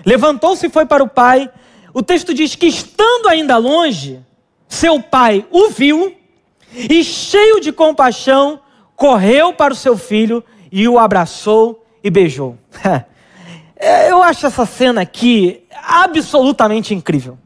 [0.07, 1.51] levantou-se e foi para o pai.
[1.93, 4.21] O texto diz que estando ainda longe,
[4.69, 6.15] seu pai o viu
[6.73, 8.61] e, cheio de compaixão,
[8.95, 12.57] correu para o seu filho e o abraçou e beijou.
[14.09, 17.37] Eu acho essa cena aqui absolutamente incrível.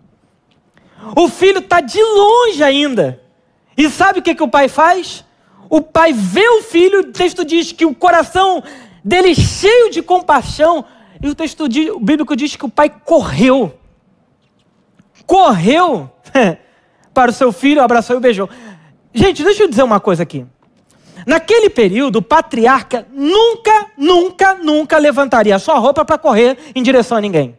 [1.16, 3.22] O filho está de longe ainda.
[3.76, 5.24] E sabe o que, que o pai faz?
[5.68, 8.62] O pai vê o filho, o texto diz que o coração
[9.04, 10.84] dele cheio de compaixão,
[11.22, 11.66] e o texto
[12.00, 13.74] bíblico diz que o pai correu.
[15.26, 16.10] Correu
[17.14, 18.48] para o seu filho, abraçou e beijou.
[19.12, 20.44] Gente, deixa eu dizer uma coisa aqui.
[21.26, 27.20] Naquele período, o patriarca nunca, nunca, nunca levantaria sua roupa para correr em direção a
[27.20, 27.58] ninguém.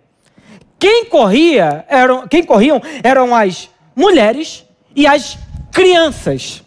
[0.79, 5.37] Quem corria eram, quem corriam eram as mulheres e as
[5.69, 6.63] crianças.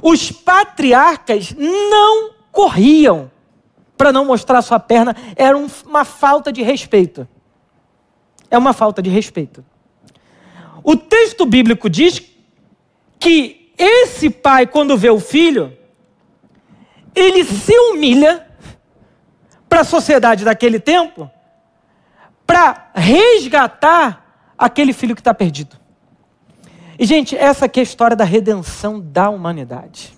[0.00, 3.28] Os patriarcas não corriam
[3.96, 7.26] para não mostrar sua perna, era uma falta de respeito.
[8.48, 9.64] É uma falta de respeito.
[10.84, 12.22] O texto bíblico diz
[13.18, 15.76] que esse pai, quando vê o filho,
[17.14, 18.46] ele se humilha
[19.68, 21.30] para a sociedade daquele tempo
[22.46, 25.78] para resgatar aquele filho que está perdido.
[26.98, 30.12] E, gente, essa aqui é a história da redenção da humanidade.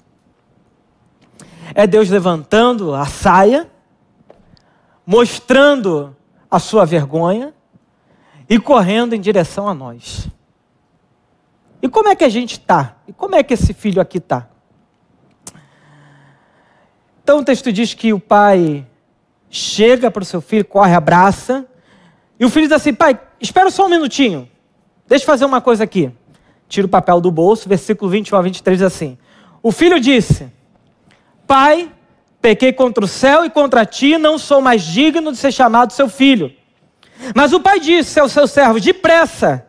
[1.73, 3.71] É Deus levantando a saia,
[5.07, 6.17] mostrando
[6.51, 7.55] a sua vergonha
[8.49, 10.27] e correndo em direção a nós.
[11.83, 12.97] E como é que a gente está?
[13.09, 14.49] E como é que esse filho aqui está?
[17.25, 18.87] Então o texto diz que o pai
[19.51, 21.67] chega para o seu filho, corre, abraça,
[22.39, 24.49] e o filho diz assim: pai, espera só um minutinho,
[25.09, 26.13] deixa eu fazer uma coisa aqui.
[26.69, 29.19] Tira o papel do bolso, versículo 21 a 23 diz assim:
[29.63, 30.51] O filho disse:
[31.47, 31.91] Pai,
[32.41, 36.09] pequei contra o céu e contra ti, não sou mais digno de ser chamado seu
[36.09, 36.53] filho.
[37.35, 39.67] Mas o pai disse aos seus servos: Depressa,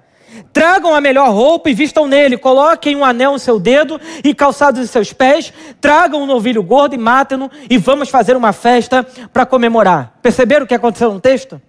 [0.51, 4.81] Tragam a melhor roupa e vistam nele, coloquem um anel no seu dedo e calçados
[4.81, 9.45] em seus pés, tragam um novilho gordo e matem-no e vamos fazer uma festa para
[9.45, 10.17] comemorar.
[10.21, 11.61] Perceberam o que aconteceu no texto?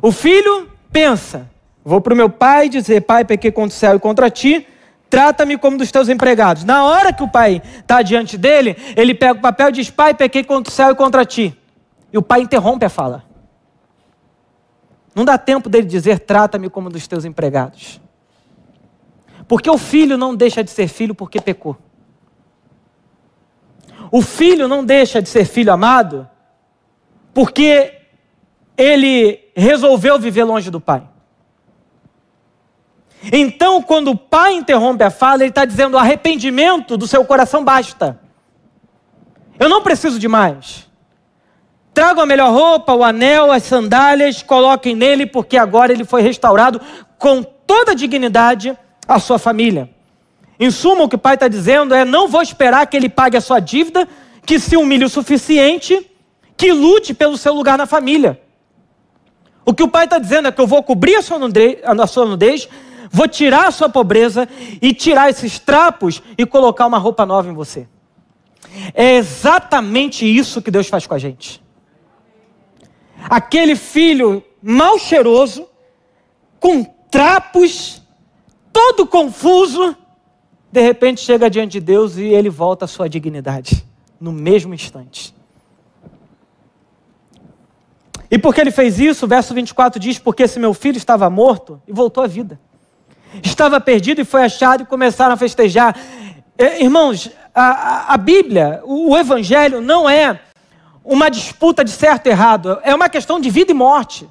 [0.00, 1.48] O filho pensa:
[1.84, 4.66] vou para o meu pai dizer, pai, pequei contra o céu e contra ti,
[5.08, 6.64] trata-me como dos teus empregados.
[6.64, 10.12] Na hora que o pai está diante dele, ele pega o papel e diz, pai,
[10.12, 11.56] pequei contra o céu e contra ti.
[12.12, 13.33] E o pai interrompe a fala.
[15.14, 18.00] Não dá tempo dele dizer: trata-me como dos teus empregados.
[19.46, 21.76] Porque o filho não deixa de ser filho porque pecou.
[24.10, 26.28] O filho não deixa de ser filho amado
[27.32, 28.00] porque
[28.76, 31.06] ele resolveu viver longe do pai.
[33.32, 38.20] Então, quando o pai interrompe a fala, ele está dizendo: arrependimento do seu coração basta.
[39.58, 40.88] Eu não preciso de mais.
[42.04, 46.78] Tragam a melhor roupa, o anel, as sandálias, coloquem nele, porque agora ele foi restaurado
[47.16, 48.76] com toda a dignidade
[49.08, 49.88] à sua família.
[50.60, 53.38] Em suma, o que o pai está dizendo é: não vou esperar que ele pague
[53.38, 54.06] a sua dívida,
[54.44, 56.10] que se humilhe o suficiente,
[56.58, 58.38] que lute pelo seu lugar na família.
[59.64, 62.06] O que o pai está dizendo é que eu vou cobrir a sua, nudez, a
[62.06, 62.68] sua nudez,
[63.10, 64.46] vou tirar a sua pobreza
[64.82, 67.88] e tirar esses trapos e colocar uma roupa nova em você.
[68.92, 71.63] É exatamente isso que Deus faz com a gente
[73.28, 75.68] aquele filho mal cheiroso,
[76.60, 78.02] com trapos,
[78.72, 79.96] todo confuso,
[80.70, 83.84] de repente chega diante de Deus e ele volta à sua dignidade,
[84.20, 85.34] no mesmo instante.
[88.30, 91.80] E porque ele fez isso, o verso 24 diz: Porque esse meu filho estava morto
[91.86, 92.58] e voltou à vida.
[93.42, 95.96] Estava perdido e foi achado e começaram a festejar.
[96.58, 100.40] É, irmãos, a, a Bíblia, o Evangelho não é
[101.04, 104.26] uma disputa de certo e errado, é uma questão de vida e morte.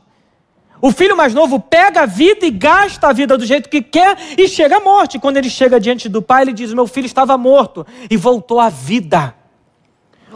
[0.82, 4.18] O filho mais novo pega a vida e gasta a vida do jeito que quer
[4.38, 5.18] e chega à morte.
[5.18, 8.68] Quando ele chega diante do pai, ele diz: Meu filho estava morto e voltou à
[8.68, 9.34] vida.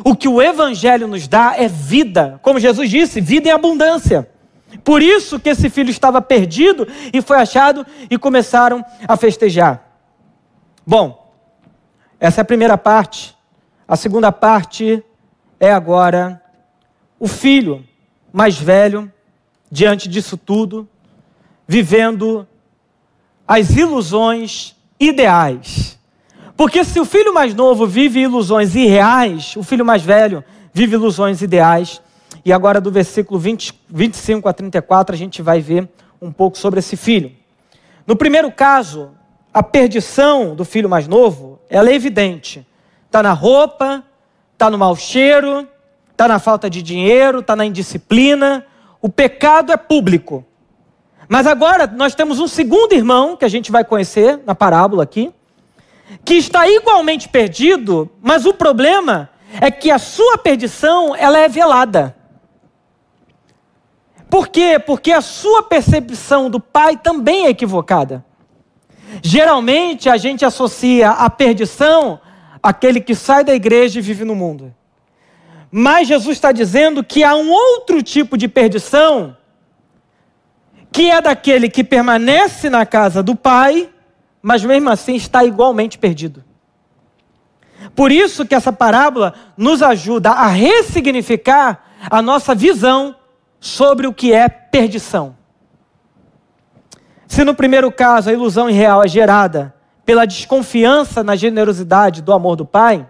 [0.06, 2.40] O que o Evangelho nos dá é vida.
[2.42, 4.30] Como Jesus disse, vida em abundância.
[4.84, 9.84] Por isso que esse filho estava perdido e foi achado e começaram a festejar.
[10.86, 11.34] Bom,
[12.20, 13.36] essa é a primeira parte.
[13.88, 15.04] A segunda parte
[15.60, 16.42] é agora
[17.20, 17.84] o filho
[18.32, 19.12] mais velho,
[19.72, 20.88] diante disso tudo,
[21.68, 22.48] vivendo
[23.48, 25.98] as ilusões ideais.
[26.56, 30.44] Porque se o filho mais novo vive ilusões irreais, o filho mais velho
[30.74, 32.02] vive ilusões ideais.
[32.44, 35.88] E agora, do versículo 20, 25 a 34, a gente vai ver
[36.22, 37.32] um pouco sobre esse filho.
[38.06, 39.12] No primeiro caso,
[39.54, 42.66] a perdição do filho mais novo, ela é evidente.
[43.06, 44.04] Está na roupa,
[44.58, 45.68] está no mau cheiro,
[46.12, 48.66] está na falta de dinheiro, está na indisciplina.
[49.00, 50.44] O pecado é público.
[51.30, 55.32] Mas agora nós temos um segundo irmão que a gente vai conhecer na parábola aqui,
[56.26, 59.30] que está igualmente perdido, mas o problema
[59.62, 62.16] é que a sua perdição ela é velada.
[64.32, 64.80] Por quê?
[64.80, 68.26] Porque a sua percepção do pai também é equivocada.
[69.22, 72.20] Geralmente a gente associa a perdição
[72.62, 74.74] àquele que sai da igreja e vive no mundo.
[75.72, 79.36] Mas Jesus está dizendo que há um outro tipo de perdição,
[80.92, 83.90] que é daquele que permanece na casa do pai,
[84.42, 86.44] mas mesmo assim está igualmente perdido.
[87.96, 93.16] Por isso que essa parábola nos ajuda a ressignificar a nossa visão
[93.60, 95.36] sobre o que é perdição.
[97.28, 99.76] Se no primeiro caso a ilusão irreal é gerada
[100.08, 103.06] pela desconfiança na generosidade do amor do pai,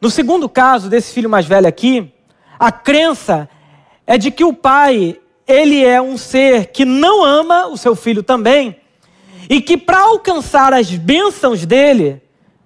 [0.00, 2.10] no segundo caso desse filho mais velho aqui,
[2.58, 3.46] a crença
[4.06, 8.22] é de que o pai, ele é um ser que não ama o seu filho
[8.22, 8.80] também,
[9.50, 12.22] e que para alcançar as bênçãos dele,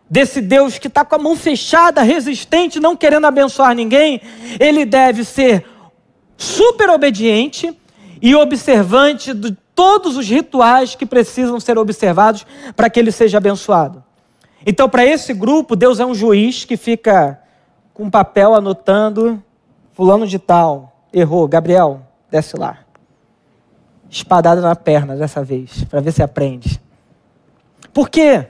[0.09, 4.21] desse Deus que está com a mão fechada, resistente, não querendo abençoar ninguém,
[4.61, 5.67] ele deve ser
[6.37, 7.77] super obediente
[8.23, 14.03] e observante de todos os rituais que precisam ser observados para que ele seja abençoado.
[14.67, 17.41] Então, para esse grupo, Deus é um juiz que fica
[17.93, 19.43] com papel anotando:
[19.93, 22.79] Fulano de Tal, errou, Gabriel, desce lá.
[24.09, 26.81] Espadada na perna dessa vez, para ver se aprende.
[27.93, 28.47] Por quê?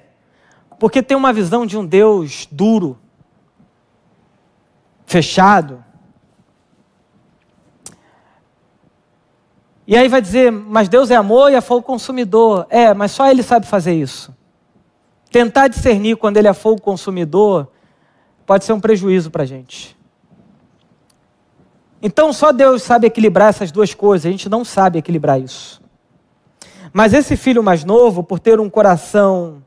[0.78, 2.98] Porque tem uma visão de um Deus duro,
[5.06, 5.82] fechado,
[9.86, 12.66] E aí vai dizer, mas Deus é amor e é fogo consumidor.
[12.70, 14.34] É, mas só Ele sabe fazer isso.
[15.30, 17.68] Tentar discernir quando Ele é fogo consumidor
[18.46, 19.96] pode ser um prejuízo para a gente.
[22.00, 25.82] Então só Deus sabe equilibrar essas duas coisas, a gente não sabe equilibrar isso.
[26.92, 29.62] Mas esse filho mais novo, por ter um coração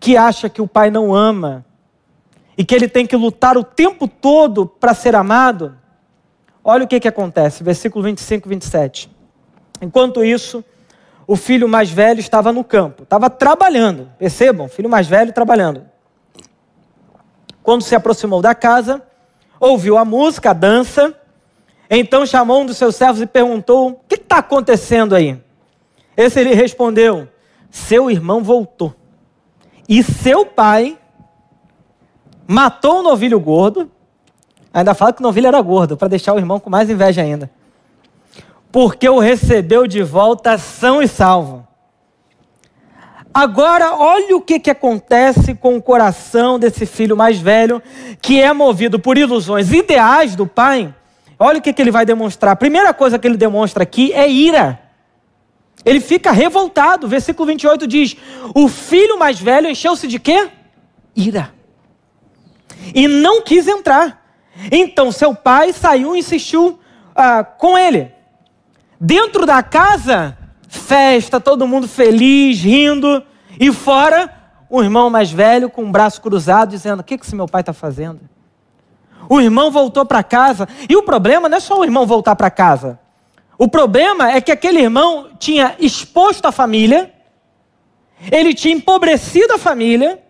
[0.00, 1.64] que acha que o pai não ama
[2.56, 5.76] e que ele tem que lutar o tempo todo para ser amado,
[6.64, 9.10] Olha o que, que acontece, versículo 25 e 27.
[9.80, 10.64] Enquanto isso,
[11.26, 14.08] o filho mais velho estava no campo, estava trabalhando.
[14.18, 15.84] Percebam, filho mais velho trabalhando.
[17.62, 19.02] Quando se aproximou da casa,
[19.58, 21.14] ouviu a música, a dança.
[21.90, 25.40] Então chamou um dos seus servos e perguntou: O que está acontecendo aí?
[26.16, 27.28] Esse ele respondeu:
[27.70, 28.94] Seu irmão voltou.
[29.88, 30.96] E seu pai
[32.46, 33.90] matou um novilho gordo
[34.72, 37.50] Ainda fala que novilho era gordo, para deixar o irmão com mais inveja ainda.
[38.70, 41.66] Porque o recebeu de volta são e salvo.
[43.34, 47.82] Agora, olha o que, que acontece com o coração desse filho mais velho,
[48.20, 50.94] que é movido por ilusões ideais do pai.
[51.38, 52.52] Olha o que, que ele vai demonstrar.
[52.52, 54.78] A primeira coisa que ele demonstra aqui é ira.
[55.84, 57.08] Ele fica revoltado.
[57.08, 58.16] Versículo 28 diz:
[58.54, 60.48] O filho mais velho encheu-se de quê?
[61.16, 61.52] Ira.
[62.94, 64.21] E não quis entrar.
[64.70, 66.78] Então seu pai saiu e insistiu
[67.14, 68.12] ah, com ele.
[69.00, 70.36] Dentro da casa,
[70.68, 73.22] festa, todo mundo feliz, rindo.
[73.58, 74.32] E fora,
[74.70, 77.62] o irmão mais velho com o braço cruzado, dizendo: O que, que esse meu pai
[77.62, 78.20] está fazendo?
[79.28, 80.68] O irmão voltou para casa.
[80.88, 82.98] E o problema não é só o irmão voltar para casa.
[83.58, 87.12] O problema é que aquele irmão tinha exposto a família,
[88.30, 90.21] ele tinha empobrecido a família,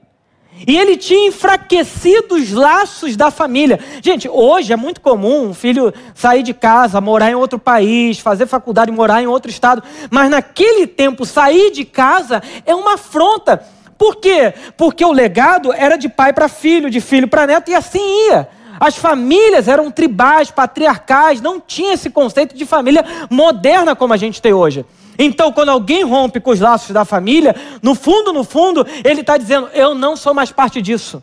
[0.67, 3.81] e ele tinha enfraquecido os laços da família.
[4.03, 8.47] Gente, hoje é muito comum um filho sair de casa, morar em outro país, fazer
[8.47, 9.83] faculdade, morar em outro estado.
[10.11, 13.65] Mas naquele tempo, sair de casa é uma afronta.
[13.99, 14.55] Por quê?
[14.77, 18.49] Porque o legado era de pai para filho, de filho para neto, e assim ia.
[18.79, 24.43] As famílias eram tribais, patriarcais, não tinha esse conceito de família moderna como a gente
[24.43, 24.85] tem hoje.
[25.19, 29.37] Então, quando alguém rompe com os laços da família, no fundo, no fundo, ele está
[29.37, 31.23] dizendo: Eu não sou mais parte disso.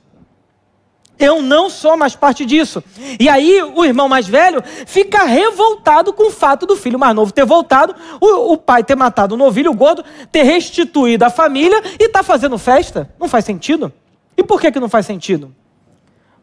[1.20, 2.82] Eu não sou mais parte disso.
[3.20, 7.34] E aí o irmão mais velho fica revoltado com o fato do filho mais novo
[7.34, 12.08] ter voltado, o, o pai ter matado o novilho gordo, ter restituído a família e
[12.08, 13.14] tá fazendo festa.
[13.20, 13.92] Não faz sentido.
[14.38, 15.54] E por que, que não faz sentido?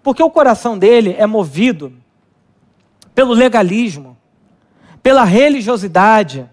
[0.02, 1.90] Porque o coração dele é movido
[3.14, 4.14] pelo legalismo,
[5.02, 6.46] pela religiosidade.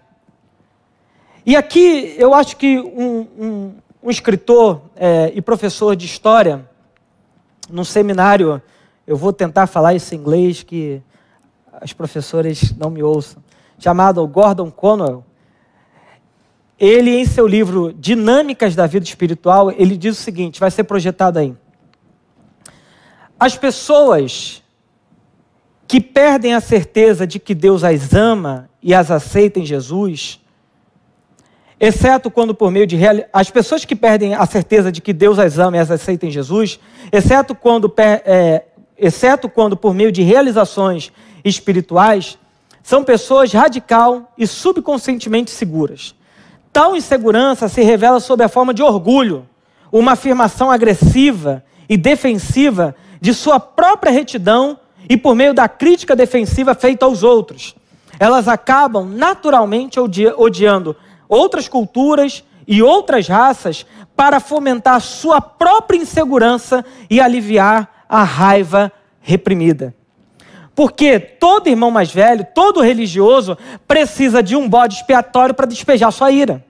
[1.46, 6.66] E aqui eu acho que um, um, um escritor é, e professor de história,
[7.68, 8.62] num seminário,
[9.06, 11.02] eu vou tentar falar isso em inglês, que
[11.70, 13.44] as professoras não me ouçam,
[13.78, 15.22] chamado Gordon Conwell.
[16.80, 21.38] Ele, em seu livro Dinâmicas da Vida Espiritual, ele diz o seguinte: vai ser projetado
[21.38, 21.54] aí.
[23.38, 24.62] As pessoas
[25.86, 30.40] que perdem a certeza de que Deus as ama e as aceita em Jesus,
[31.78, 32.98] exceto quando por meio de
[33.32, 36.30] as pessoas que perdem a certeza de que Deus as ama e as aceita em
[36.30, 36.78] Jesus,
[37.12, 38.64] exceto quando, é,
[38.96, 41.12] exceto quando por meio de realizações
[41.44, 42.38] espirituais,
[42.82, 46.14] são pessoas radical e subconscientemente seguras.
[46.72, 49.46] Tal insegurança se revela sob a forma de orgulho,
[49.90, 56.74] uma afirmação agressiva e defensiva de sua própria retidão e por meio da crítica defensiva
[56.74, 57.74] feita aos outros.
[58.18, 60.96] Elas acabam naturalmente odiando
[61.28, 69.94] outras culturas e outras raças para fomentar sua própria insegurança e aliviar a raiva reprimida.
[70.74, 73.56] Porque todo irmão mais velho, todo religioso,
[73.86, 76.64] precisa de um bode expiatório para despejar sua ira.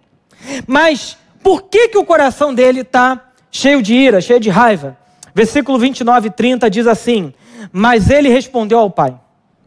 [0.66, 4.96] Mas por que, que o coração dele está cheio de ira, cheio de raiva?
[5.34, 7.32] Versículo 29 e 30 diz assim:
[7.72, 9.18] Mas ele respondeu ao pai: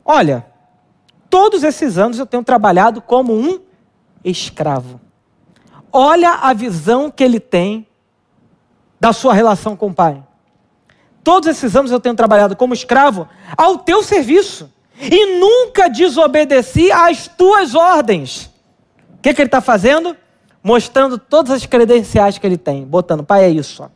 [0.05, 0.45] Olha,
[1.29, 3.59] todos esses anos eu tenho trabalhado como um
[4.29, 4.99] escravo.
[5.91, 7.87] Olha a visão que ele tem
[8.99, 10.23] da sua relação com o pai.
[11.23, 17.27] Todos esses anos eu tenho trabalhado como escravo ao teu serviço e nunca desobedeci às
[17.27, 18.45] tuas ordens.
[19.17, 20.15] O que, que ele está fazendo?
[20.63, 23.89] Mostrando todas as credenciais que ele tem, botando, pai, é isso.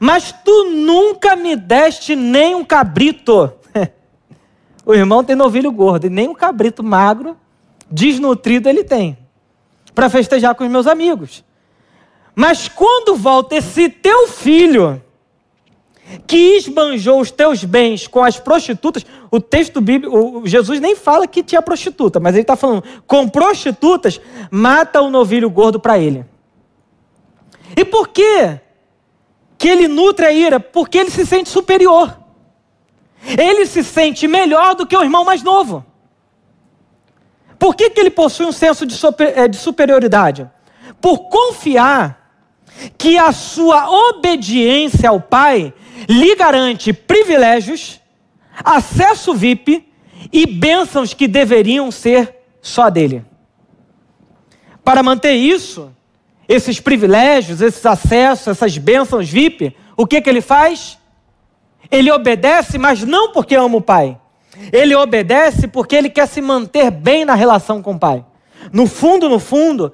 [0.00, 3.52] Mas tu nunca me deste nem um cabrito.
[4.84, 7.36] o irmão tem novilho gordo, e nem um cabrito magro,
[7.90, 9.23] desnutrido ele tem
[9.94, 11.44] para festejar com os meus amigos.
[12.34, 15.00] Mas quando volta esse teu filho,
[16.26, 21.26] que esbanjou os teus bens com as prostitutas, o texto bíblico, o Jesus nem fala
[21.26, 24.20] que tinha prostituta, mas ele está falando, com prostitutas,
[24.50, 26.24] mata o novilho gordo para ele.
[27.76, 28.60] E por quê?
[29.56, 30.60] Que ele nutre a ira?
[30.60, 32.18] Porque ele se sente superior.
[33.26, 35.84] Ele se sente melhor do que o irmão mais novo.
[37.64, 40.46] Por que, que ele possui um senso de, super, eh, de superioridade?
[41.00, 42.30] Por confiar
[42.98, 45.72] que a sua obediência ao Pai
[46.06, 48.02] lhe garante privilégios,
[48.62, 49.90] acesso VIP
[50.30, 53.24] e bênçãos que deveriam ser só dele.
[54.84, 55.90] Para manter isso,
[56.46, 60.98] esses privilégios, esses acessos, essas bênçãos VIP, o que, que ele faz?
[61.90, 64.18] Ele obedece, mas não porque ama o Pai,
[64.72, 68.24] ele obedece porque ele quer se manter bem na relação com o pai.
[68.72, 69.92] No fundo, no fundo,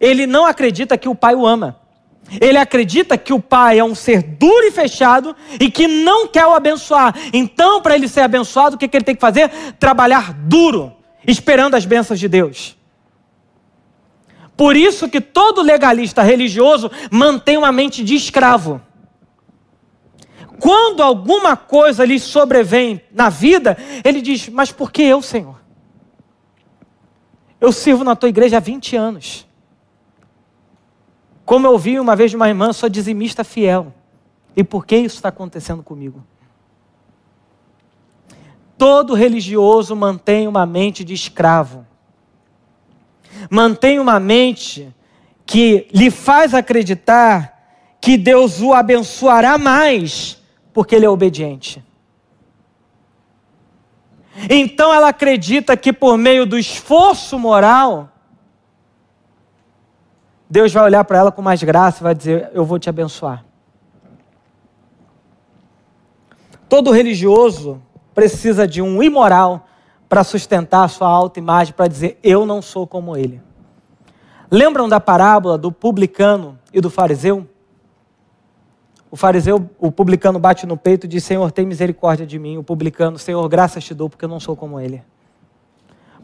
[0.00, 1.76] ele não acredita que o pai o ama.
[2.40, 6.46] Ele acredita que o pai é um ser duro e fechado e que não quer
[6.46, 7.14] o abençoar.
[7.32, 9.50] Então, para ele ser abençoado, o que, que ele tem que fazer?
[9.78, 10.92] Trabalhar duro,
[11.26, 12.76] esperando as bênçãos de Deus.
[14.56, 18.80] Por isso que todo legalista religioso mantém uma mente de escravo.
[20.60, 25.60] Quando alguma coisa lhe sobrevém na vida, ele diz: Mas por que eu, Senhor?
[27.60, 29.46] Eu sirvo na tua igreja há 20 anos.
[31.44, 33.92] Como eu ouvi uma vez de uma irmã, sou dizimista fiel.
[34.54, 36.24] E por que isso está acontecendo comigo?
[38.76, 41.86] Todo religioso mantém uma mente de escravo.
[43.50, 44.94] Mantém uma mente
[45.46, 50.38] que lhe faz acreditar que Deus o abençoará mais
[50.78, 51.84] porque ele é obediente.
[54.48, 58.08] Então ela acredita que por meio do esforço moral,
[60.48, 63.44] Deus vai olhar para ela com mais graça e vai dizer: Eu vou te abençoar.
[66.68, 67.82] Todo religioso
[68.14, 69.66] precisa de um imoral
[70.08, 73.42] para sustentar a sua autoimagem, para dizer: Eu não sou como ele.
[74.48, 77.48] Lembram da parábola do publicano e do fariseu?
[79.10, 82.58] O fariseu, o publicano bate no peito e diz: Senhor, tem misericórdia de mim.
[82.58, 85.02] O publicano, Senhor, graças te dou, porque eu não sou como ele.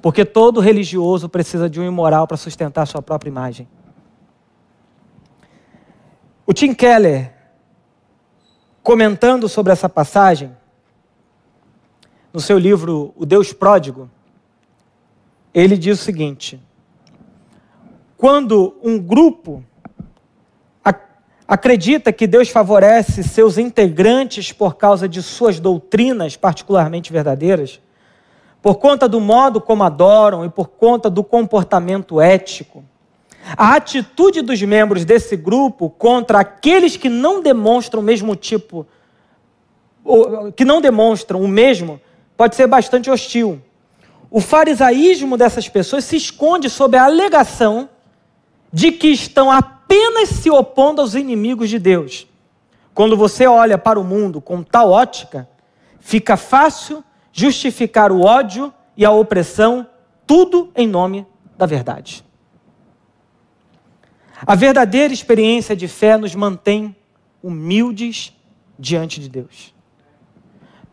[0.03, 3.67] Porque todo religioso precisa de um imoral para sustentar sua própria imagem.
[6.47, 7.33] O Tim Keller,
[8.83, 10.55] comentando sobre essa passagem,
[12.35, 14.11] no seu livro O Deus Pródigo,
[15.55, 16.61] ele diz o seguinte:
[18.19, 19.65] quando um grupo
[21.47, 27.81] acredita que Deus favorece seus integrantes por causa de suas doutrinas particularmente verdadeiras,
[28.63, 32.83] por conta do modo como adoram e por conta do comportamento ético,
[33.57, 38.87] a atitude dos membros desse grupo contra aqueles que não demonstram o mesmo tipo,
[40.57, 42.01] que não demonstram o mesmo,
[42.39, 43.61] pode ser bastante hostil.
[44.31, 47.89] O farisaísmo dessas pessoas se esconde sob a alegação
[48.73, 49.84] de que estão apenas
[50.45, 52.27] se opondo aos inimigos de Deus.
[52.93, 55.49] Quando você olha para o mundo com tal ótica,
[55.99, 59.87] fica fácil justificar o ódio e a opressão,
[60.27, 61.27] tudo em nome
[61.57, 62.23] da verdade.
[64.47, 66.95] A verdadeira experiência de fé nos mantém
[67.43, 68.33] humildes
[68.79, 69.75] diante de Deus.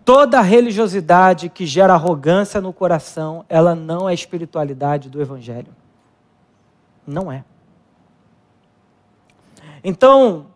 [0.06, 5.76] Toda religiosidade que gera arrogância no coração, ela não é espiritualidade do Evangelho.
[7.06, 7.44] Não é.
[9.84, 10.48] Então,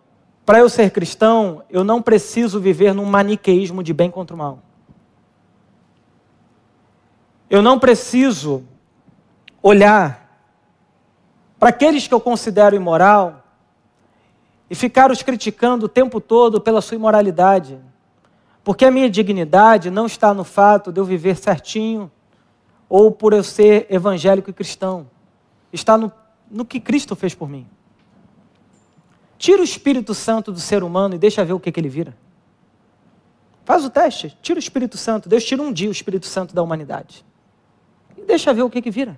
[0.45, 4.59] para eu ser cristão, eu não preciso viver num maniqueísmo de bem contra o mal.
[7.49, 8.63] Eu não preciso
[9.61, 10.25] olhar
[11.57, 13.43] para aqueles que eu considero imoral
[14.69, 17.79] e ficar os criticando o tempo todo pela sua imoralidade.
[18.63, 22.11] Porque a minha dignidade não está no fato de eu viver certinho
[22.89, 25.07] ou por eu ser evangélico e cristão.
[25.71, 26.11] Está no,
[26.49, 27.67] no que Cristo fez por mim.
[29.37, 32.15] Tira o Espírito Santo do ser humano e deixa ver o que, que ele vira.
[33.65, 35.27] Faz o teste, tira o Espírito Santo.
[35.27, 37.25] Deus tira um dia o Espírito Santo da humanidade.
[38.15, 39.17] E deixa ver o que, que vira.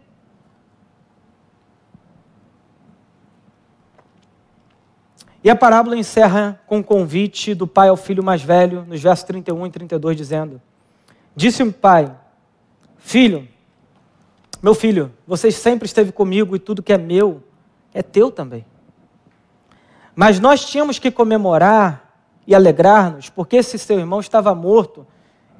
[5.44, 9.24] E a parábola encerra com o convite do pai ao filho mais velho, nos versos
[9.26, 10.62] 31 e 32, dizendo:
[11.36, 12.14] Disse o pai,
[12.98, 13.48] filho,
[14.62, 17.44] meu filho, você sempre esteve comigo e tudo que é meu
[17.94, 18.66] é teu também.
[20.20, 22.12] Mas nós tínhamos que comemorar
[22.48, 25.06] e alegrar-nos, porque esse seu irmão estava morto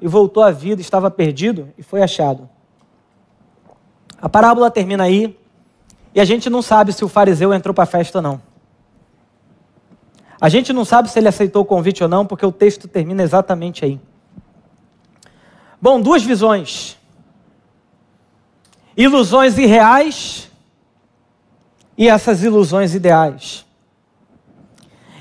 [0.00, 2.50] e voltou à vida, estava perdido e foi achado.
[4.20, 5.38] A parábola termina aí
[6.12, 8.42] e a gente não sabe se o fariseu entrou para a festa ou não.
[10.40, 13.22] A gente não sabe se ele aceitou o convite ou não, porque o texto termina
[13.22, 14.00] exatamente aí.
[15.80, 16.98] Bom, duas visões:
[18.96, 20.50] ilusões irreais
[21.96, 23.67] e essas ilusões ideais.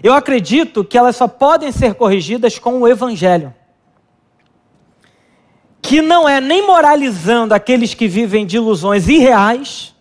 [0.04, 3.54] Eu acredito que elas só podem ser corrigidas com o Evangelho.
[5.82, 9.95] Que não é nem moralizando aqueles que vivem de ilusões irreais,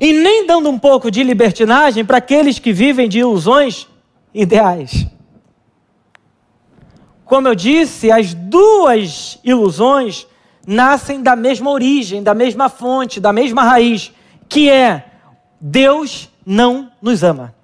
[0.00, 3.88] e nem dando um pouco de libertinagem para aqueles que vivem de ilusões
[4.32, 5.06] ideais.
[7.24, 10.26] Como eu disse, as duas ilusões
[10.66, 14.12] nascem da mesma origem, da mesma fonte, da mesma raiz,
[14.48, 15.06] que é
[15.60, 17.54] Deus não nos ama.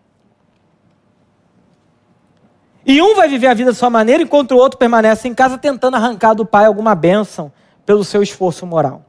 [2.88, 5.58] E um vai viver a vida da sua maneira, enquanto o outro permanece em casa
[5.58, 7.52] tentando arrancar do pai alguma bênção
[7.84, 9.04] pelo seu esforço moral.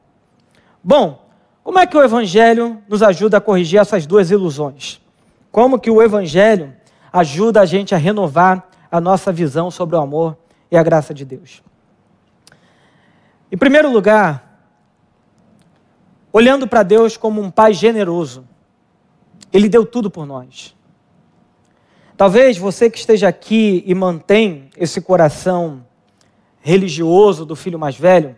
[0.84, 1.26] Bom,
[1.64, 5.00] como é que o Evangelho nos ajuda a corrigir essas duas ilusões?
[5.50, 6.74] Como que o Evangelho
[7.10, 10.36] ajuda a gente a renovar a nossa visão sobre o amor
[10.70, 11.62] e a graça de Deus?
[13.50, 14.62] Em primeiro lugar,
[16.30, 18.44] olhando para Deus como um Pai generoso,
[19.50, 20.78] Ele deu tudo por nós.
[22.20, 25.86] Talvez você que esteja aqui e mantém esse coração
[26.60, 28.36] religioso do filho mais velho,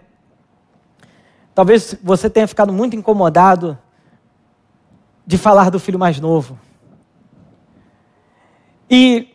[1.52, 3.76] talvez você tenha ficado muito incomodado
[5.26, 6.56] de falar do filho mais novo.
[8.88, 9.34] E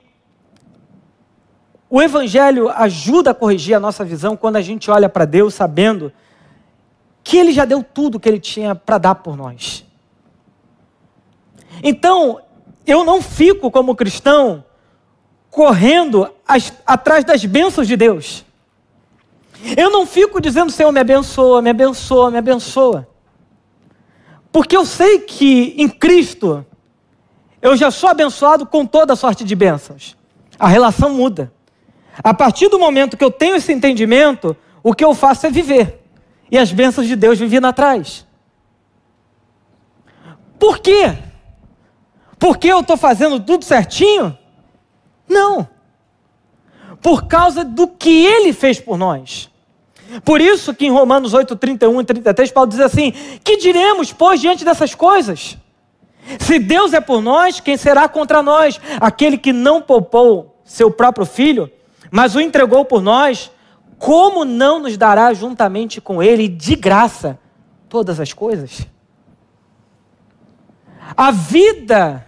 [1.90, 6.10] o Evangelho ajuda a corrigir a nossa visão quando a gente olha para Deus sabendo
[7.22, 9.86] que Ele já deu tudo que Ele tinha para dar por nós.
[11.84, 12.40] Então,
[12.88, 14.64] eu não fico como cristão
[15.52, 18.46] correndo as, atrás das bênçãos de Deus.
[19.76, 23.08] Eu não fico dizendo, Senhor, me abençoa, me abençoa, me abençoa.
[24.52, 26.66] Porque eu sei que em Cristo
[27.62, 30.16] eu já sou abençoado com toda sorte de bênçãos.
[30.58, 31.52] A relação muda.
[32.24, 36.02] A partir do momento que eu tenho esse entendimento, o que eu faço é viver.
[36.50, 38.26] E as bênçãos de Deus vêm vindo atrás.
[40.58, 41.27] Por quê?
[42.40, 44.38] Porque eu estou fazendo tudo certinho?
[45.28, 45.68] Não.
[47.02, 49.50] Por causa do que ele fez por nós.
[50.24, 53.12] Por isso que em Romanos 8, 31 e 33, Paulo diz assim:
[53.44, 55.58] Que diremos, pois, diante dessas coisas?
[56.40, 58.80] Se Deus é por nós, quem será contra nós?
[59.00, 61.72] Aquele que não poupou seu próprio filho,
[62.12, 63.52] mas o entregou por nós,
[63.98, 67.40] como não nos dará juntamente com ele de graça
[67.90, 68.86] todas as coisas?
[71.16, 72.27] A vida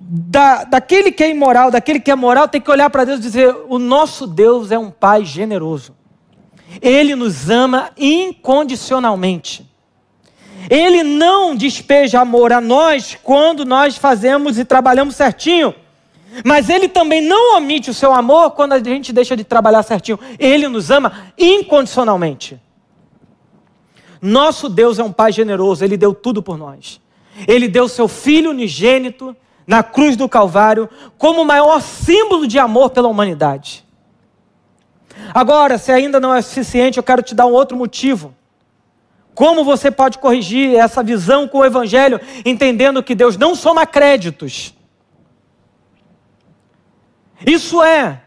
[0.00, 3.22] da, daquele que é imoral, daquele que é moral, tem que olhar para Deus e
[3.22, 5.96] dizer: o nosso Deus é um Pai generoso.
[6.80, 9.66] Ele nos ama incondicionalmente.
[10.68, 15.74] Ele não despeja amor a nós quando nós fazemos e trabalhamos certinho.
[16.44, 20.18] Mas ele também não omite o seu amor quando a gente deixa de trabalhar certinho.
[20.38, 22.60] Ele nos ama incondicionalmente.
[24.20, 27.00] Nosso Deus é um Pai generoso, ele deu tudo por nós.
[27.46, 29.34] Ele deu seu filho unigênito
[29.68, 30.88] na cruz do Calvário
[31.18, 33.84] como o maior símbolo de amor pela humanidade.
[35.34, 38.34] Agora, se ainda não é suficiente, eu quero te dar um outro motivo.
[39.34, 44.74] Como você pode corrigir essa visão com o Evangelho, entendendo que Deus não soma créditos.
[47.46, 48.22] Isso é,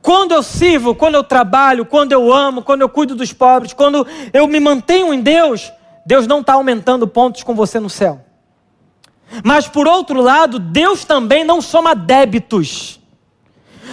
[0.00, 4.06] quando eu sirvo, quando eu trabalho, quando eu amo, quando eu cuido dos pobres, quando
[4.32, 5.70] eu me mantenho em Deus,
[6.06, 8.29] Deus não está aumentando pontos com você no céu.
[9.44, 13.00] Mas por outro lado, Deus também não soma débitos.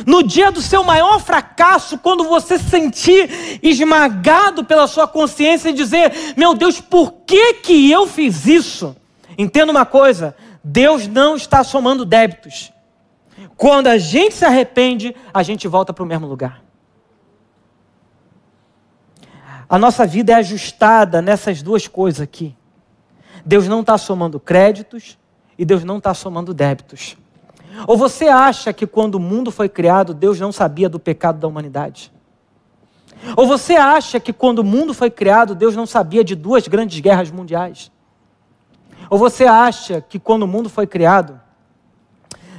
[0.05, 5.73] No dia do seu maior fracasso, quando você se sentir esmagado pela sua consciência e
[5.73, 8.95] dizer: Meu Deus, por que, que eu fiz isso?
[9.37, 12.71] Entenda uma coisa: Deus não está somando débitos.
[13.55, 16.61] Quando a gente se arrepende, a gente volta para o mesmo lugar.
[19.69, 22.55] A nossa vida é ajustada nessas duas coisas aqui.
[23.45, 25.17] Deus não está somando créditos
[25.57, 27.17] e Deus não está somando débitos.
[27.85, 31.47] Ou você acha que quando o mundo foi criado, Deus não sabia do pecado da
[31.47, 32.11] humanidade?
[33.35, 36.99] Ou você acha que quando o mundo foi criado, Deus não sabia de duas grandes
[36.99, 37.91] guerras mundiais?
[39.09, 41.39] Ou você acha que quando o mundo foi criado,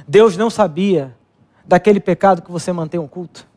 [0.07, 1.15] Deus não sabia
[1.65, 3.47] daquele pecado que você mantém oculto?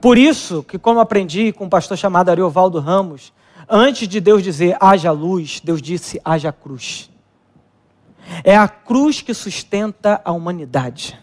[0.00, 3.32] Por isso que, como aprendi com um pastor chamado Ariovaldo Ramos,
[3.68, 7.10] antes de Deus dizer haja luz, Deus disse haja cruz.
[8.42, 11.18] É a cruz que sustenta a humanidade.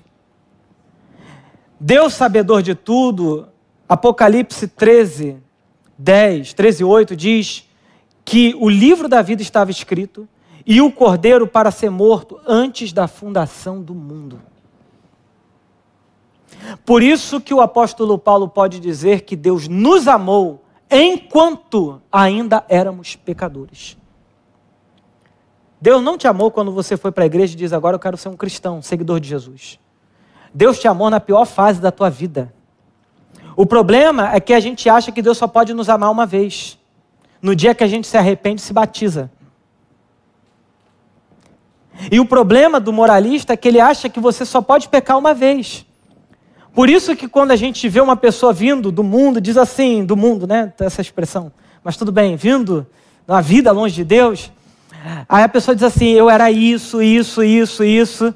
[1.80, 3.48] Deus, sabedor de tudo,
[3.88, 5.38] Apocalipse 13,
[5.98, 7.70] 10, 13, 8 diz
[8.24, 10.28] que o livro da vida estava escrito
[10.66, 14.42] e o cordeiro para ser morto antes da fundação do mundo.
[16.86, 20.63] Por isso que o apóstolo Paulo pode dizer que Deus nos amou
[20.94, 23.98] enquanto ainda éramos pecadores.
[25.82, 28.16] Deus não te amou quando você foi para a igreja e diz agora eu quero
[28.16, 29.80] ser um cristão, seguidor de Jesus.
[30.54, 32.54] Deus te amou na pior fase da tua vida.
[33.56, 36.80] O problema é que a gente acha que Deus só pode nos amar uma vez.
[37.42, 39.30] No dia que a gente se arrepende, se batiza.
[42.12, 45.34] E o problema do moralista é que ele acha que você só pode pecar uma
[45.34, 45.86] vez.
[46.74, 50.18] Por isso que quando a gente vê uma pessoa vindo do mundo, diz assim, do
[50.18, 50.74] mundo, né?
[50.80, 51.52] Essa expressão.
[51.84, 52.88] Mas tudo bem, vindo
[53.28, 54.52] na vida longe de Deus,
[55.28, 58.34] Aí a pessoa diz assim: eu era isso, isso, isso, isso.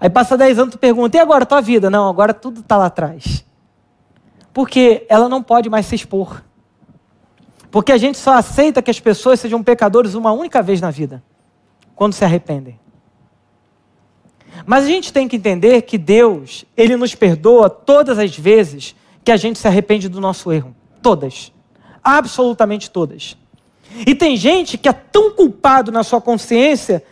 [0.00, 1.90] Aí passa 10 anos, tu pergunta: e agora tua vida?
[1.90, 3.44] Não, agora tudo está lá atrás.
[4.52, 6.42] Porque ela não pode mais se expor.
[7.70, 11.22] Porque a gente só aceita que as pessoas sejam pecadores uma única vez na vida
[11.94, 12.78] quando se arrependem.
[14.66, 18.94] Mas a gente tem que entender que Deus, Ele nos perdoa todas as vezes
[19.24, 20.74] que a gente se arrepende do nosso erro.
[21.02, 21.52] Todas.
[22.02, 23.36] Absolutamente todas.
[24.06, 27.02] E tem gente que é tão culpado na sua consciência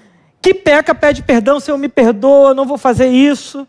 [0.41, 3.67] que peca, pede perdão, Senhor, me perdoa, não vou fazer isso.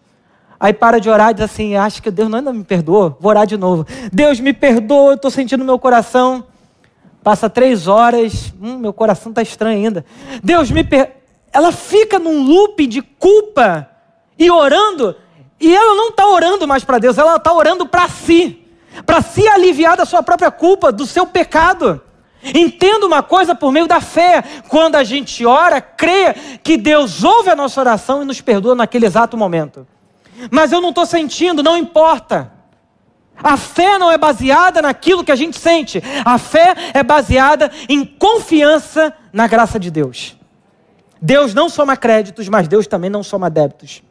[0.59, 3.47] Aí para de orar e diz assim: Acho que Deus ainda me perdoa, vou orar
[3.47, 3.87] de novo.
[4.11, 6.43] Deus me perdoa, eu estou sentindo meu coração.
[7.23, 10.05] Passa três horas, hum, meu coração está estranho ainda.
[10.43, 11.18] Deus me perdoa.
[11.51, 13.89] Ela fica num loop de culpa
[14.37, 15.15] e orando,
[15.59, 18.65] e ela não está orando mais para Deus, ela está orando para si,
[19.05, 22.01] para se aliviar da sua própria culpa, do seu pecado.
[22.41, 24.41] Entenda uma coisa por meio da fé.
[24.69, 26.33] Quando a gente ora, creia
[26.63, 29.85] que Deus ouve a nossa oração e nos perdoa naquele exato momento.
[30.49, 32.51] Mas eu não estou sentindo, não importa.
[33.41, 36.01] A fé não é baseada naquilo que a gente sente.
[36.23, 40.38] A fé é baseada em confiança na graça de Deus.
[41.21, 44.01] Deus não soma créditos, mas Deus também não soma débitos.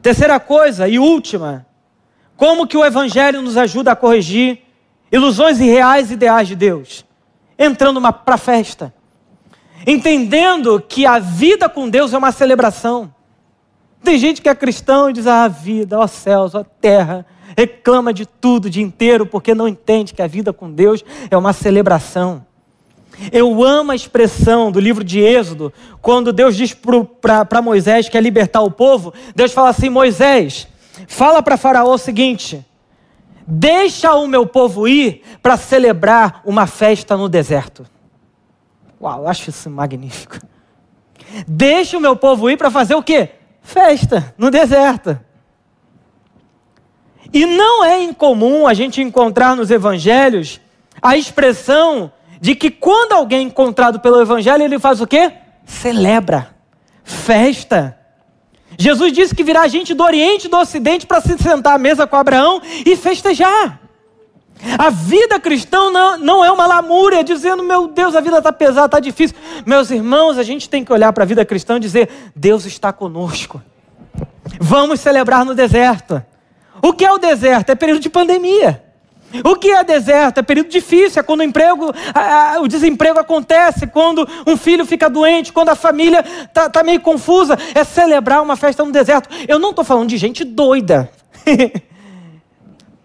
[0.00, 1.66] Terceira coisa e última,
[2.36, 4.62] como que o Evangelho nos ajuda a corrigir
[5.10, 7.04] ilusões irreais e ideais de Deus,
[7.58, 8.92] entrando para a festa,
[9.86, 13.14] entendendo que a vida com Deus é uma celebração.
[14.02, 17.24] Tem gente que é cristão e diz: ah, vida, ó céus, ó terra,
[17.56, 21.36] reclama de tudo o dia inteiro porque não entende que a vida com Deus é
[21.36, 22.44] uma celebração.
[23.30, 26.74] Eu amo a expressão do livro de Êxodo, quando Deus diz
[27.20, 30.66] para Moisés que é libertar o povo, Deus fala assim: Moisés,
[31.06, 32.64] fala para Faraó o seguinte:
[33.46, 37.86] deixa o meu povo ir para celebrar uma festa no deserto.
[39.00, 40.38] Uau, acho isso magnífico.
[41.46, 43.30] Deixa o meu povo ir para fazer o quê?
[43.60, 45.18] Festa no deserto.
[47.32, 50.60] E não é incomum a gente encontrar nos evangelhos
[51.00, 52.12] a expressão
[52.42, 55.32] de que quando alguém é encontrado pelo evangelho, ele faz o quê?
[55.64, 56.52] Celebra,
[57.04, 57.96] festa.
[58.76, 62.04] Jesus disse que virá gente do Oriente e do Ocidente para se sentar à mesa
[62.04, 63.80] com Abraão e festejar.
[64.76, 68.86] A vida cristã não, não é uma lamúria, dizendo, meu Deus, a vida está pesada,
[68.86, 69.36] está difícil.
[69.64, 72.92] Meus irmãos, a gente tem que olhar para a vida cristã e dizer: Deus está
[72.92, 73.62] conosco.
[74.60, 76.20] Vamos celebrar no deserto.
[76.82, 77.70] O que é o deserto?
[77.70, 78.91] É período de pandemia.
[79.44, 80.38] O que é deserto?
[80.38, 81.92] É período difícil, é quando o emprego,
[82.60, 87.58] o desemprego acontece, quando um filho fica doente, quando a família está tá meio confusa.
[87.74, 89.28] É celebrar uma festa no deserto.
[89.48, 91.10] Eu não estou falando de gente doida.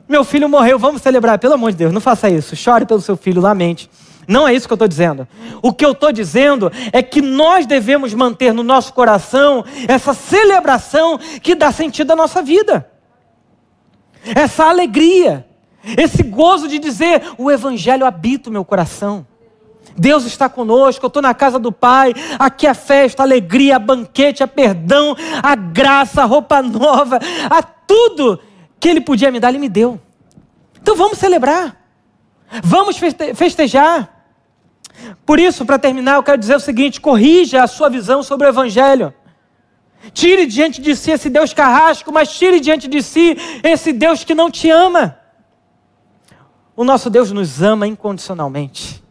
[0.07, 1.37] Meu filho morreu, vamos celebrar.
[1.37, 2.55] Pelo amor de Deus, não faça isso.
[2.55, 3.89] Chore pelo seu filho, lamente.
[4.27, 5.27] Não é isso que eu estou dizendo.
[5.61, 11.17] O que eu estou dizendo é que nós devemos manter no nosso coração essa celebração
[11.41, 12.89] que dá sentido à nossa vida.
[14.35, 15.46] Essa alegria
[15.97, 19.25] esse gozo de dizer: o Evangelho habita o meu coração.
[19.97, 24.47] Deus está conosco, eu estou na casa do Pai, aqui a festa, alegria, banquete, a
[24.47, 27.19] perdão, a graça, a roupa nova,
[27.49, 28.39] a tudo
[28.79, 29.99] que Ele podia me dar, Ele me deu.
[30.79, 31.75] Então vamos celebrar,
[32.63, 32.97] vamos
[33.35, 34.13] festejar.
[35.25, 38.49] Por isso, para terminar, eu quero dizer o seguinte: corrija a sua visão sobre o
[38.49, 39.13] Evangelho.
[40.13, 44.35] Tire diante de si esse Deus carrasco, mas tire diante de si esse Deus que
[44.35, 45.16] não te ama.
[46.77, 49.03] O nosso Deus nos ama incondicionalmente.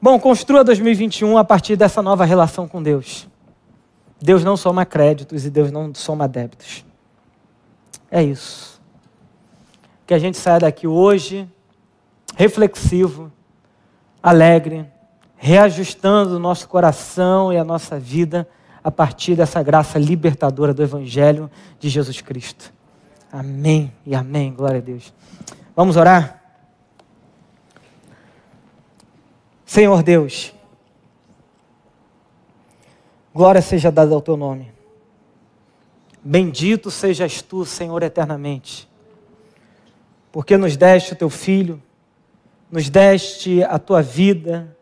[0.00, 3.26] Bom, construa 2021 a partir dessa nova relação com Deus.
[4.22, 6.84] Deus não soma créditos e Deus não soma débitos.
[8.08, 8.80] É isso.
[10.06, 11.50] Que a gente saia daqui hoje
[12.36, 13.32] reflexivo,
[14.22, 14.86] alegre,
[15.36, 18.48] reajustando o nosso coração e a nossa vida
[18.84, 21.50] a partir dessa graça libertadora do Evangelho
[21.80, 22.75] de Jesus Cristo.
[23.32, 24.52] Amém e amém.
[24.52, 25.12] Glória a Deus.
[25.74, 26.42] Vamos orar?
[29.66, 30.54] Senhor Deus,
[33.34, 34.72] glória seja dada ao teu nome.
[36.24, 38.88] Bendito sejas tu, Senhor, eternamente,
[40.32, 41.82] porque nos deste o teu filho,
[42.70, 44.74] nos deste a tua vida,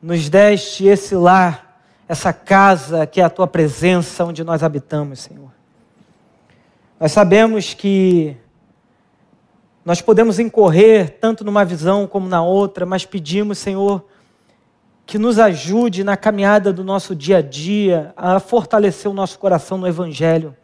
[0.00, 5.49] nos deste esse lar, essa casa que é a tua presença onde nós habitamos, Senhor.
[7.00, 8.36] Nós sabemos que
[9.82, 14.04] nós podemos incorrer tanto numa visão como na outra, mas pedimos, Senhor,
[15.06, 19.78] que nos ajude na caminhada do nosso dia a dia a fortalecer o nosso coração
[19.78, 20.54] no Evangelho,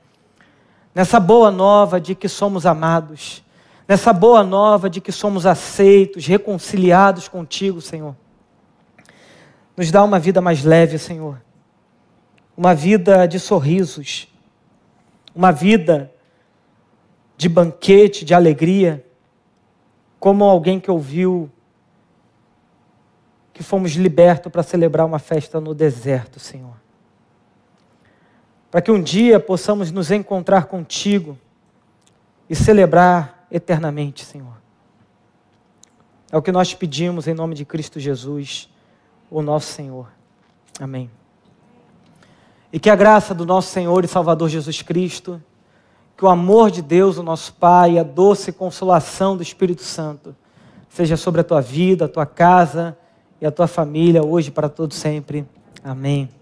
[0.95, 3.43] nessa boa nova de que somos amados,
[3.89, 8.15] nessa boa nova de que somos aceitos, reconciliados contigo, Senhor.
[9.75, 11.41] Nos dá uma vida mais leve, Senhor,
[12.55, 14.29] uma vida de sorrisos,
[15.35, 16.13] uma vida
[17.37, 19.05] de banquete, de alegria,
[20.19, 21.51] como alguém que ouviu
[23.53, 26.75] que fomos libertos para celebrar uma festa no deserto, Senhor.
[28.71, 31.39] Para que um dia possamos nos encontrar contigo
[32.51, 34.61] e celebrar eternamente, Senhor.
[36.31, 38.69] É o que nós pedimos em nome de Cristo Jesus,
[39.31, 40.09] o nosso Senhor.
[40.79, 41.11] Amém.
[42.71, 45.43] E que a graça do nosso Senhor e Salvador Jesus Cristo,
[46.17, 50.35] que o amor de Deus, o nosso Pai, a doce consolação do Espírito Santo,
[50.89, 52.97] seja sobre a tua vida, a tua casa
[53.41, 55.47] e a tua família, hoje para todo sempre.
[55.85, 56.36] Amém.